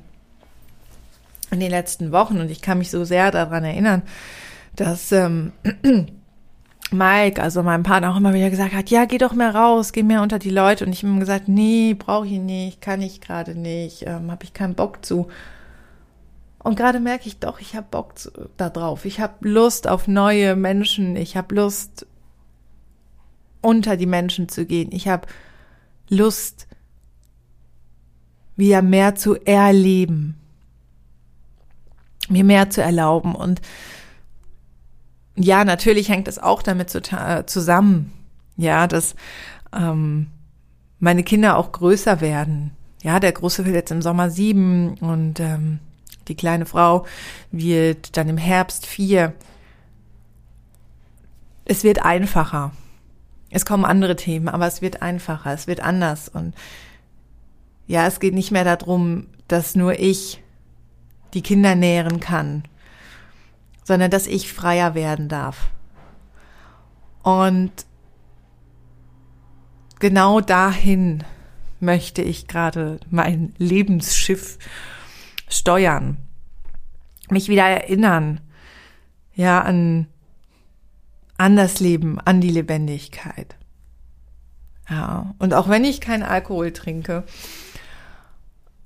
in 1.50 1.60
den 1.60 1.72
letzten 1.72 2.12
Wochen. 2.12 2.40
Und 2.40 2.52
ich 2.52 2.62
kann 2.62 2.78
mich 2.78 2.92
so 2.92 3.04
sehr 3.06 3.32
daran 3.32 3.64
erinnern, 3.64 4.04
dass 4.76 5.12
ähm, 5.12 5.52
Mike, 6.92 7.42
also 7.42 7.64
mein 7.64 7.82
Partner, 7.82 8.12
auch 8.12 8.18
immer 8.18 8.36
wieder 8.36 8.52
gesagt 8.52 8.74
hat, 8.74 8.92
ja, 8.92 9.06
geh 9.06 9.18
doch 9.18 9.34
mehr 9.34 9.56
raus, 9.56 9.94
geh 9.94 10.04
mehr 10.04 10.22
unter 10.22 10.38
die 10.38 10.52
Leute. 10.52 10.86
Und 10.86 10.92
ich 10.92 11.02
habe 11.02 11.12
ihm 11.12 11.20
gesagt, 11.20 11.48
nee, 11.48 11.96
brauche 11.96 12.28
ich 12.28 12.38
nicht, 12.38 12.82
kann 12.82 13.02
ich 13.02 13.20
gerade 13.20 13.56
nicht, 13.56 14.04
ähm, 14.06 14.30
habe 14.30 14.44
ich 14.44 14.54
keinen 14.54 14.76
Bock 14.76 15.04
zu. 15.04 15.28
Und 16.64 16.76
gerade 16.76 17.00
merke 17.00 17.28
ich 17.28 17.40
doch, 17.40 17.60
ich 17.60 17.76
habe 17.76 17.88
Bock 17.90 18.14
da 18.58 18.70
drauf. 18.70 19.06
Ich 19.06 19.20
habe 19.20 19.48
Lust 19.48 19.88
auf 19.88 20.08
neue 20.08 20.56
Menschen. 20.56 21.16
Ich 21.16 21.36
habe 21.36 21.56
Lust, 21.56 22.06
unter 23.62 23.98
die 23.98 24.06
Menschen 24.06 24.50
zu 24.50 24.66
gehen. 24.66 24.92
Ich 24.92 25.08
habe 25.08 25.28
Lust, 26.10 26.68
wieder 28.56 28.82
mehr 28.82 29.16
zu 29.16 29.36
erleben. 29.36 30.38
Mir 32.30 32.44
mehr 32.44 32.70
zu 32.70 32.82
erlauben. 32.82 33.34
Und 33.34 33.62
ja, 35.36 35.66
natürlich 35.66 36.10
hängt 36.10 36.28
es 36.28 36.38
auch 36.38 36.62
damit 36.62 36.90
zusammen. 36.90 38.14
Ja, 38.58 38.86
dass 38.88 39.16
ähm, 39.74 40.28
meine 41.00 41.24
Kinder 41.24 41.58
auch 41.58 41.72
größer 41.72 42.22
werden 42.22 42.76
ja, 43.04 43.20
der 43.20 43.32
Große 43.32 43.66
will 43.66 43.74
jetzt 43.74 43.92
im 43.92 44.02
Sommer 44.02 44.30
sieben 44.30 44.96
und 45.00 45.40
ähm, 45.40 45.80
die 46.32 46.36
kleine 46.38 46.66
Frau 46.66 47.06
wird 47.52 48.16
dann 48.16 48.30
im 48.30 48.38
Herbst 48.38 48.86
vier. 48.86 49.34
Es 51.66 51.84
wird 51.84 52.04
einfacher. 52.04 52.72
Es 53.50 53.66
kommen 53.66 53.84
andere 53.84 54.16
Themen, 54.16 54.48
aber 54.48 54.66
es 54.66 54.82
wird 54.82 55.02
einfacher, 55.02 55.54
es 55.54 55.68
wird 55.68 55.82
anders. 55.82 56.30
Und 56.30 56.56
ja, 57.86 58.08
es 58.08 58.22
geht 58.22 58.34
nicht 58.34 58.52
mehr 58.52 58.64
darum, 58.64 59.28
dass 59.50 59.76
nur 59.76 60.00
ich 60.00 60.42
die 61.34 61.42
Kinder 61.42 61.76
nähren 61.76 62.22
kann, 62.22 62.64
sondern 63.84 64.10
dass 64.10 64.26
ich 64.26 64.54
freier 64.54 64.96
werden 64.96 65.28
darf. 65.28 65.70
Und 67.24 67.72
genau 70.00 70.40
dahin 70.40 71.26
möchte 71.82 72.22
ich 72.22 72.48
gerade 72.48 73.02
mein 73.10 73.54
Lebensschiff 73.58 74.58
steuern, 75.52 76.18
mich 77.30 77.50
wieder 77.50 77.64
erinnern, 77.64 78.42
ja, 79.34 79.62
an, 79.62 80.08
an 81.38 81.56
das 81.56 81.80
Leben, 81.80 82.20
an 82.20 82.42
die 82.42 82.50
Lebendigkeit. 82.50 83.56
Ja, 84.90 85.34
und 85.40 85.54
auch 85.54 85.70
wenn 85.70 85.86
ich 85.86 86.02
keinen 86.02 86.24
Alkohol 86.24 86.74
trinke, 86.74 87.24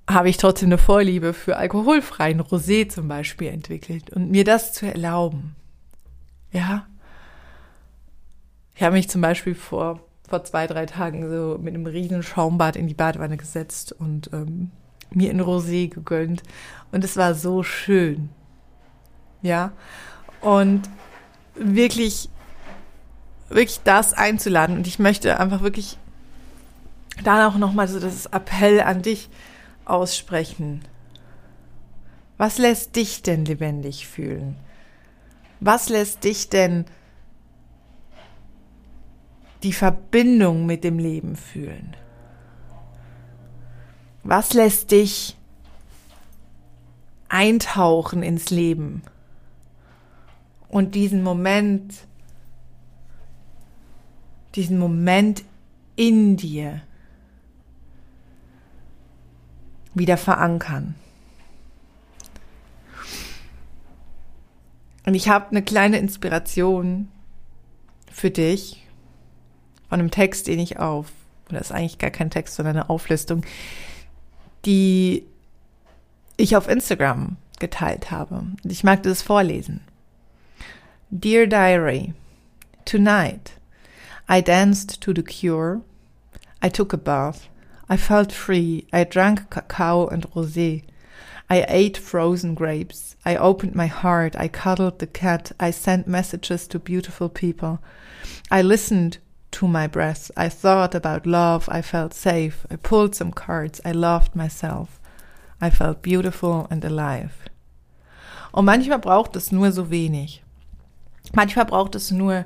habe 0.08 0.30
ich 0.30 0.38
trotzdem 0.38 0.68
eine 0.68 0.78
Vorliebe 0.78 1.34
für 1.34 1.58
alkoholfreien 1.58 2.42
Rosé 2.42 2.90
zum 2.90 3.08
Beispiel 3.08 3.48
entwickelt 3.48 4.12
und 4.12 4.30
mir 4.30 4.44
das 4.44 4.72
zu 4.72 4.86
erlauben. 4.86 5.56
Ja. 6.52 6.86
Ich 8.76 8.84
habe 8.84 8.94
mich 8.94 9.10
zum 9.10 9.22
Beispiel 9.22 9.56
vor 9.56 10.06
vor 10.28 10.44
zwei, 10.44 10.68
drei 10.68 10.86
Tagen 10.86 11.30
so 11.30 11.58
mit 11.60 11.74
einem 11.74 11.86
riesen 11.86 12.24
Schaumbad 12.24 12.76
in 12.76 12.88
die 12.88 12.94
Badewanne 12.94 13.38
gesetzt 13.38 13.92
und 13.92 14.30
ähm, 14.34 14.72
mir 15.16 15.32
in 15.32 15.42
Rosé 15.42 15.90
gegönnt. 15.90 16.44
Und 16.92 17.04
es 17.04 17.18
war 17.18 17.34
so 17.34 17.64
schön. 17.64 18.30
Ja. 19.42 19.72
Und 20.42 20.90
wirklich, 21.56 22.30
wirklich 23.50 23.82
das 23.84 24.14
einzuladen. 24.14 24.78
Und 24.78 24.88
ich 24.88 25.00
möchte 25.00 25.40
einfach 25.40 25.62
wirklich 25.62 25.98
dann 27.24 27.52
auch 27.52 27.58
nochmal 27.58 27.88
so 27.88 28.00
das 28.00 28.26
Appell 28.28 28.82
an 28.82 29.02
dich 29.02 29.30
aussprechen. 29.86 30.82
Was 32.38 32.58
lässt 32.58 32.96
dich 32.96 33.22
denn 33.22 33.46
lebendig 33.46 34.08
fühlen? 34.08 34.58
Was 35.62 35.90
lässt 35.90 36.24
dich 36.26 36.50
denn 36.50 36.86
die 39.64 39.74
Verbindung 39.74 40.66
mit 40.66 40.84
dem 40.84 41.00
Leben 41.00 41.36
fühlen? 41.36 41.96
Was 44.28 44.54
lässt 44.54 44.90
dich 44.90 45.38
eintauchen 47.30 48.24
ins 48.24 48.50
Leben 48.50 49.04
und 50.68 50.96
diesen 50.96 51.22
Moment, 51.22 51.94
diesen 54.56 54.80
Moment 54.80 55.44
in 55.96 56.38
dir 56.38 56.82
wieder 59.94 60.18
verankern? 60.18 60.96
Und 65.06 65.14
ich 65.14 65.30
habe 65.30 65.52
eine 65.52 65.62
kleine 65.62 66.00
Inspiration 66.00 67.10
für 68.12 68.32
dich 68.32 68.88
von 69.88 70.00
einem 70.00 70.10
Text, 70.10 70.48
den 70.48 70.58
ich 70.58 70.80
auf, 70.80 71.12
oder 71.48 71.62
ist 71.62 71.72
eigentlich 71.72 72.00
gar 72.00 72.10
kein 72.10 72.32
Text, 72.32 72.56
sondern 72.56 72.78
eine 72.78 72.90
Auflistung, 72.90 73.46
die 74.66 75.26
ich 76.38 76.56
auf 76.56 76.68
Instagram 76.68 77.38
geteilt 77.60 78.12
habe. 78.12 78.44
Ich 78.64 78.84
mag 78.84 79.04
das 79.04 79.22
vorlesen. 79.22 79.82
Dear 81.10 81.48
Diary, 81.48 82.14
tonight 82.84 83.54
I 84.28 84.42
danced 84.42 85.02
to 85.02 85.14
the 85.14 85.24
cure. 85.24 85.82
I 86.62 86.70
took 86.70 86.94
a 86.94 86.98
bath. 86.98 87.48
I 87.88 87.98
felt 87.98 88.32
free. 88.32 88.88
I 88.92 89.04
drank 89.04 89.50
cacao 89.52 90.08
and 90.08 90.26
rosé. 90.32 90.84
I 91.48 91.64
ate 91.68 91.98
frozen 91.98 92.56
grapes. 92.56 93.16
I 93.24 93.38
opened 93.38 93.76
my 93.76 93.86
heart. 93.86 94.36
I 94.36 94.48
cuddled 94.48 94.98
the 94.98 95.08
cat. 95.08 95.52
I 95.60 95.70
sent 95.70 96.08
messages 96.08 96.68
to 96.70 96.80
beautiful 96.80 97.30
people. 97.30 97.80
I 98.50 98.64
listened 98.64 99.20
to 99.56 99.68
my 99.68 99.88
breath. 99.88 100.32
I 100.36 100.50
thought 100.50 100.94
about 100.94 101.26
love. 101.26 101.70
I 101.70 101.82
felt 101.82 102.14
safe. 102.14 102.68
I 102.70 102.76
pulled 102.76 103.16
some 103.16 103.32
cards. 103.32 103.80
I 103.86 103.92
loved 103.92 104.36
myself. 104.36 105.00
I 105.62 105.70
felt 105.70 106.02
beautiful 106.02 106.68
and 106.70 106.84
alive. 106.84 107.32
Und 108.52 108.66
manchmal 108.66 109.00
braucht 109.00 109.36
es 109.36 109.52
nur 109.52 109.72
so 109.72 109.90
wenig. 109.90 110.44
Manchmal 111.34 111.66
braucht 111.66 111.96
es 111.96 112.12
nur 112.12 112.46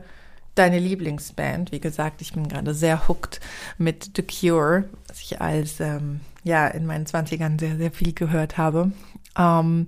deine 0.54 0.78
Lieblingsband. 0.78 1.72
Wie 1.72 1.80
gesagt, 1.80 2.22
ich 2.22 2.34
bin 2.34 2.48
gerade 2.48 2.76
sehr 2.76 3.08
hooked 3.08 3.40
mit 3.78 4.12
The 4.16 4.24
Cure, 4.24 4.86
was 5.08 5.22
ich 5.22 5.42
als 5.42 5.80
ähm, 5.80 6.22
ja 6.44 6.68
in 6.68 6.86
meinen 6.86 7.08
Zwanzigern 7.08 7.58
sehr 7.58 7.78
sehr 7.78 7.92
viel 7.92 8.14
gehört 8.14 8.58
habe. 8.58 8.92
Ähm, 9.38 9.88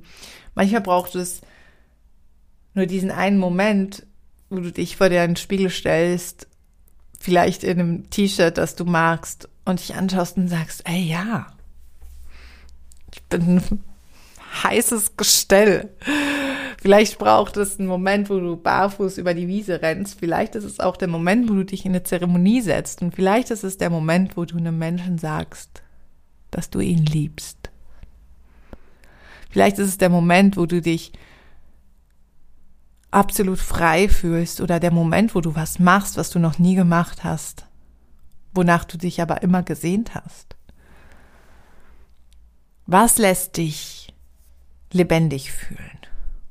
manchmal 0.55 0.81
braucht 0.81 1.13
es 1.15 1.41
nur 2.73 2.87
diesen 2.87 3.11
einen 3.11 3.37
Moment, 3.37 4.07
wo 4.49 4.57
du 4.57 4.71
dich 4.71 4.97
vor 4.97 5.09
dir 5.09 5.21
einen 5.21 5.35
Spiegel 5.35 5.69
stellst 5.69 6.47
vielleicht 7.21 7.63
in 7.63 7.79
einem 7.79 8.09
T-Shirt, 8.09 8.57
das 8.57 8.75
du 8.75 8.83
magst 8.83 9.47
und 9.63 9.79
dich 9.79 9.95
anschaust 9.95 10.37
und 10.37 10.47
sagst, 10.47 10.81
ey 10.85 11.01
ja, 11.01 11.47
ich 13.13 13.21
bin 13.23 13.57
ein 13.57 13.83
heißes 14.63 15.17
Gestell. 15.17 15.91
Vielleicht 16.81 17.19
braucht 17.19 17.57
es 17.57 17.77
einen 17.77 17.87
Moment, 17.87 18.31
wo 18.31 18.39
du 18.39 18.57
barfuß 18.57 19.19
über 19.19 19.35
die 19.35 19.47
Wiese 19.47 19.83
rennst. 19.83 20.19
Vielleicht 20.19 20.55
ist 20.55 20.63
es 20.63 20.79
auch 20.79 20.97
der 20.97 21.07
Moment, 21.07 21.47
wo 21.47 21.53
du 21.53 21.63
dich 21.63 21.85
in 21.85 21.91
eine 21.91 22.01
Zeremonie 22.01 22.61
setzt. 22.61 23.03
Und 23.03 23.13
vielleicht 23.13 23.51
ist 23.51 23.63
es 23.63 23.77
der 23.77 23.91
Moment, 23.91 24.35
wo 24.35 24.45
du 24.45 24.57
einem 24.57 24.79
Menschen 24.79 25.19
sagst, 25.19 25.83
dass 26.49 26.71
du 26.71 26.79
ihn 26.79 27.05
liebst. 27.05 27.69
Vielleicht 29.51 29.77
ist 29.77 29.89
es 29.89 29.97
der 29.99 30.09
Moment, 30.09 30.57
wo 30.57 30.65
du 30.65 30.81
dich 30.81 31.11
absolut 33.11 33.59
frei 33.59 34.07
fühlst 34.07 34.61
oder 34.61 34.79
der 34.79 34.91
Moment, 34.91 35.35
wo 35.35 35.41
du 35.41 35.55
was 35.55 35.79
machst, 35.79 36.17
was 36.17 36.29
du 36.29 36.39
noch 36.39 36.59
nie 36.59 36.75
gemacht 36.75 37.23
hast, 37.23 37.65
wonach 38.53 38.85
du 38.85 38.97
dich 38.97 39.21
aber 39.21 39.43
immer 39.43 39.63
gesehnt 39.63 40.15
hast. 40.15 40.55
Was 42.87 43.17
lässt 43.17 43.57
dich 43.57 44.13
lebendig 44.91 45.51
fühlen? 45.51 45.99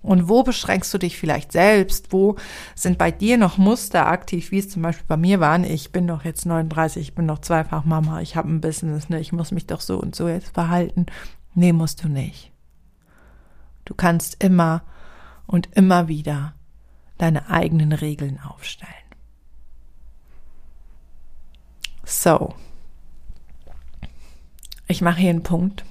Und 0.03 0.29
wo 0.29 0.43
beschränkst 0.43 0.93
du 0.95 0.99
dich 0.99 1.19
vielleicht 1.19 1.53
selbst? 1.53 2.13
Wo 2.13 2.37
sind 2.75 2.97
bei 2.97 3.11
dir 3.11 3.37
noch 3.37 3.59
Muster 3.59 4.07
aktiv, 4.07 4.51
wie 4.51 4.59
es 4.59 4.71
zum 4.71 4.81
Beispiel 4.81 5.05
bei 5.07 5.19
mir 5.19 5.41
waren? 5.41 5.65
Ich 5.65 5.93
bin 5.93 6.07
doch 6.07 6.25
jetzt 6.25 6.47
39, 6.47 7.09
ich 7.09 7.15
bin 7.15 7.29
doch 7.29 7.41
zweifach 7.41 7.85
Mama, 7.85 8.23
ich 8.23 8.37
habe 8.37 8.49
ein 8.49 8.63
Business, 8.63 9.11
ne? 9.11 9.21
ich 9.21 9.33
muss 9.33 9.51
mich 9.51 9.67
doch 9.67 9.83
so 9.83 9.99
und 10.01 10.15
so 10.15 10.29
jetzt 10.29 10.55
verhalten. 10.55 11.07
Nee, 11.55 11.75
musst 11.75 12.03
du 12.03 12.09
nicht. 12.09 12.51
Du 13.85 13.95
kannst 13.95 14.43
immer 14.43 14.83
und 15.51 15.69
immer 15.75 16.07
wieder 16.07 16.55
deine 17.19 17.51
eigenen 17.51 17.93
Regeln 17.93 18.39
aufstellen. 18.39 18.95
So, 22.05 22.55
ich 24.87 25.03
mache 25.03 25.21
hier 25.21 25.31
einen 25.31 25.43
Punkt. 25.43 25.85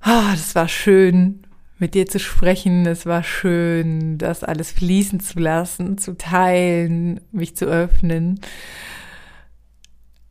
Ah, 0.00 0.32
das 0.32 0.56
war 0.56 0.66
schön, 0.66 1.46
mit 1.78 1.94
dir 1.94 2.06
zu 2.06 2.18
sprechen. 2.18 2.86
Es 2.86 3.06
war 3.06 3.22
schön, 3.22 4.18
das 4.18 4.42
alles 4.42 4.72
fließen 4.72 5.20
zu 5.20 5.38
lassen, 5.38 5.96
zu 5.96 6.16
teilen, 6.16 7.20
mich 7.30 7.56
zu 7.56 7.66
öffnen. 7.66 8.40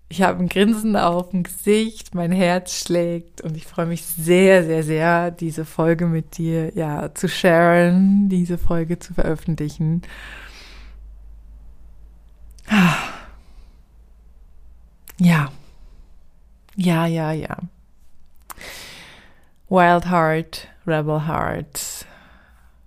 Ich 0.10 0.22
habe 0.22 0.44
ein 0.44 0.50
Grinsen 0.50 0.96
auf 0.96 1.30
dem 1.30 1.44
Gesicht, 1.44 2.14
mein 2.14 2.32
Herz 2.32 2.84
schlägt 2.84 3.42
und 3.42 3.58
ich 3.58 3.66
freue 3.66 3.88
mich 3.88 4.04
sehr, 4.06 4.64
sehr, 4.64 4.84
sehr, 4.84 5.32
diese 5.32 5.66
Folge 5.66 6.06
mit 6.06 6.38
dir 6.38 6.72
ja 6.76 7.14
zu 7.16 7.28
sharen, 7.28 8.30
diese 8.30 8.60
Folge 8.60 9.00
zu 9.00 9.14
veröffentlichen. 9.14 10.04
Ja. 15.20 15.52
Ja, 16.76 17.06
ja, 17.06 17.32
ja. 17.32 17.58
Wild 19.70 20.10
Heart, 20.10 20.68
Rebel 20.86 21.28
Heart, 21.28 22.06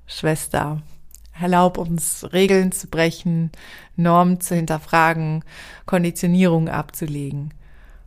Schwester, 0.07 0.83
Erlaub 1.41 1.79
uns, 1.79 2.27
Regeln 2.33 2.73
zu 2.73 2.89
brechen, 2.89 3.51
Normen 3.97 4.41
zu 4.41 4.55
hinterfragen, 4.55 5.45
Konditionierung 5.85 6.69
abzulegen 6.69 7.53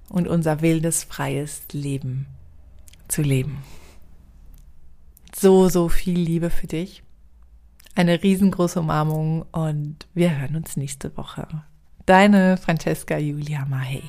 und 0.10 0.28
unser 0.28 0.62
wildes, 0.62 1.04
freies 1.04 1.64
Leben 1.72 2.26
zu 3.08 3.22
leben. 3.22 3.64
So, 5.36 5.70
so 5.70 5.90
viel 5.90 6.20
Liebe 6.20 6.50
für 6.50 6.68
dich. 6.68 7.04
Eine 7.96 8.24
riesengroße 8.24 8.80
Umarmung 8.80 9.46
und 9.52 10.08
wir 10.14 10.38
hören 10.38 10.56
uns 10.56 10.78
nächste 10.78 11.16
Woche. 11.18 11.48
Deine 12.06 12.58
Francesca 12.58 13.18
Julia 13.18 13.66
Mahey. 13.66 14.04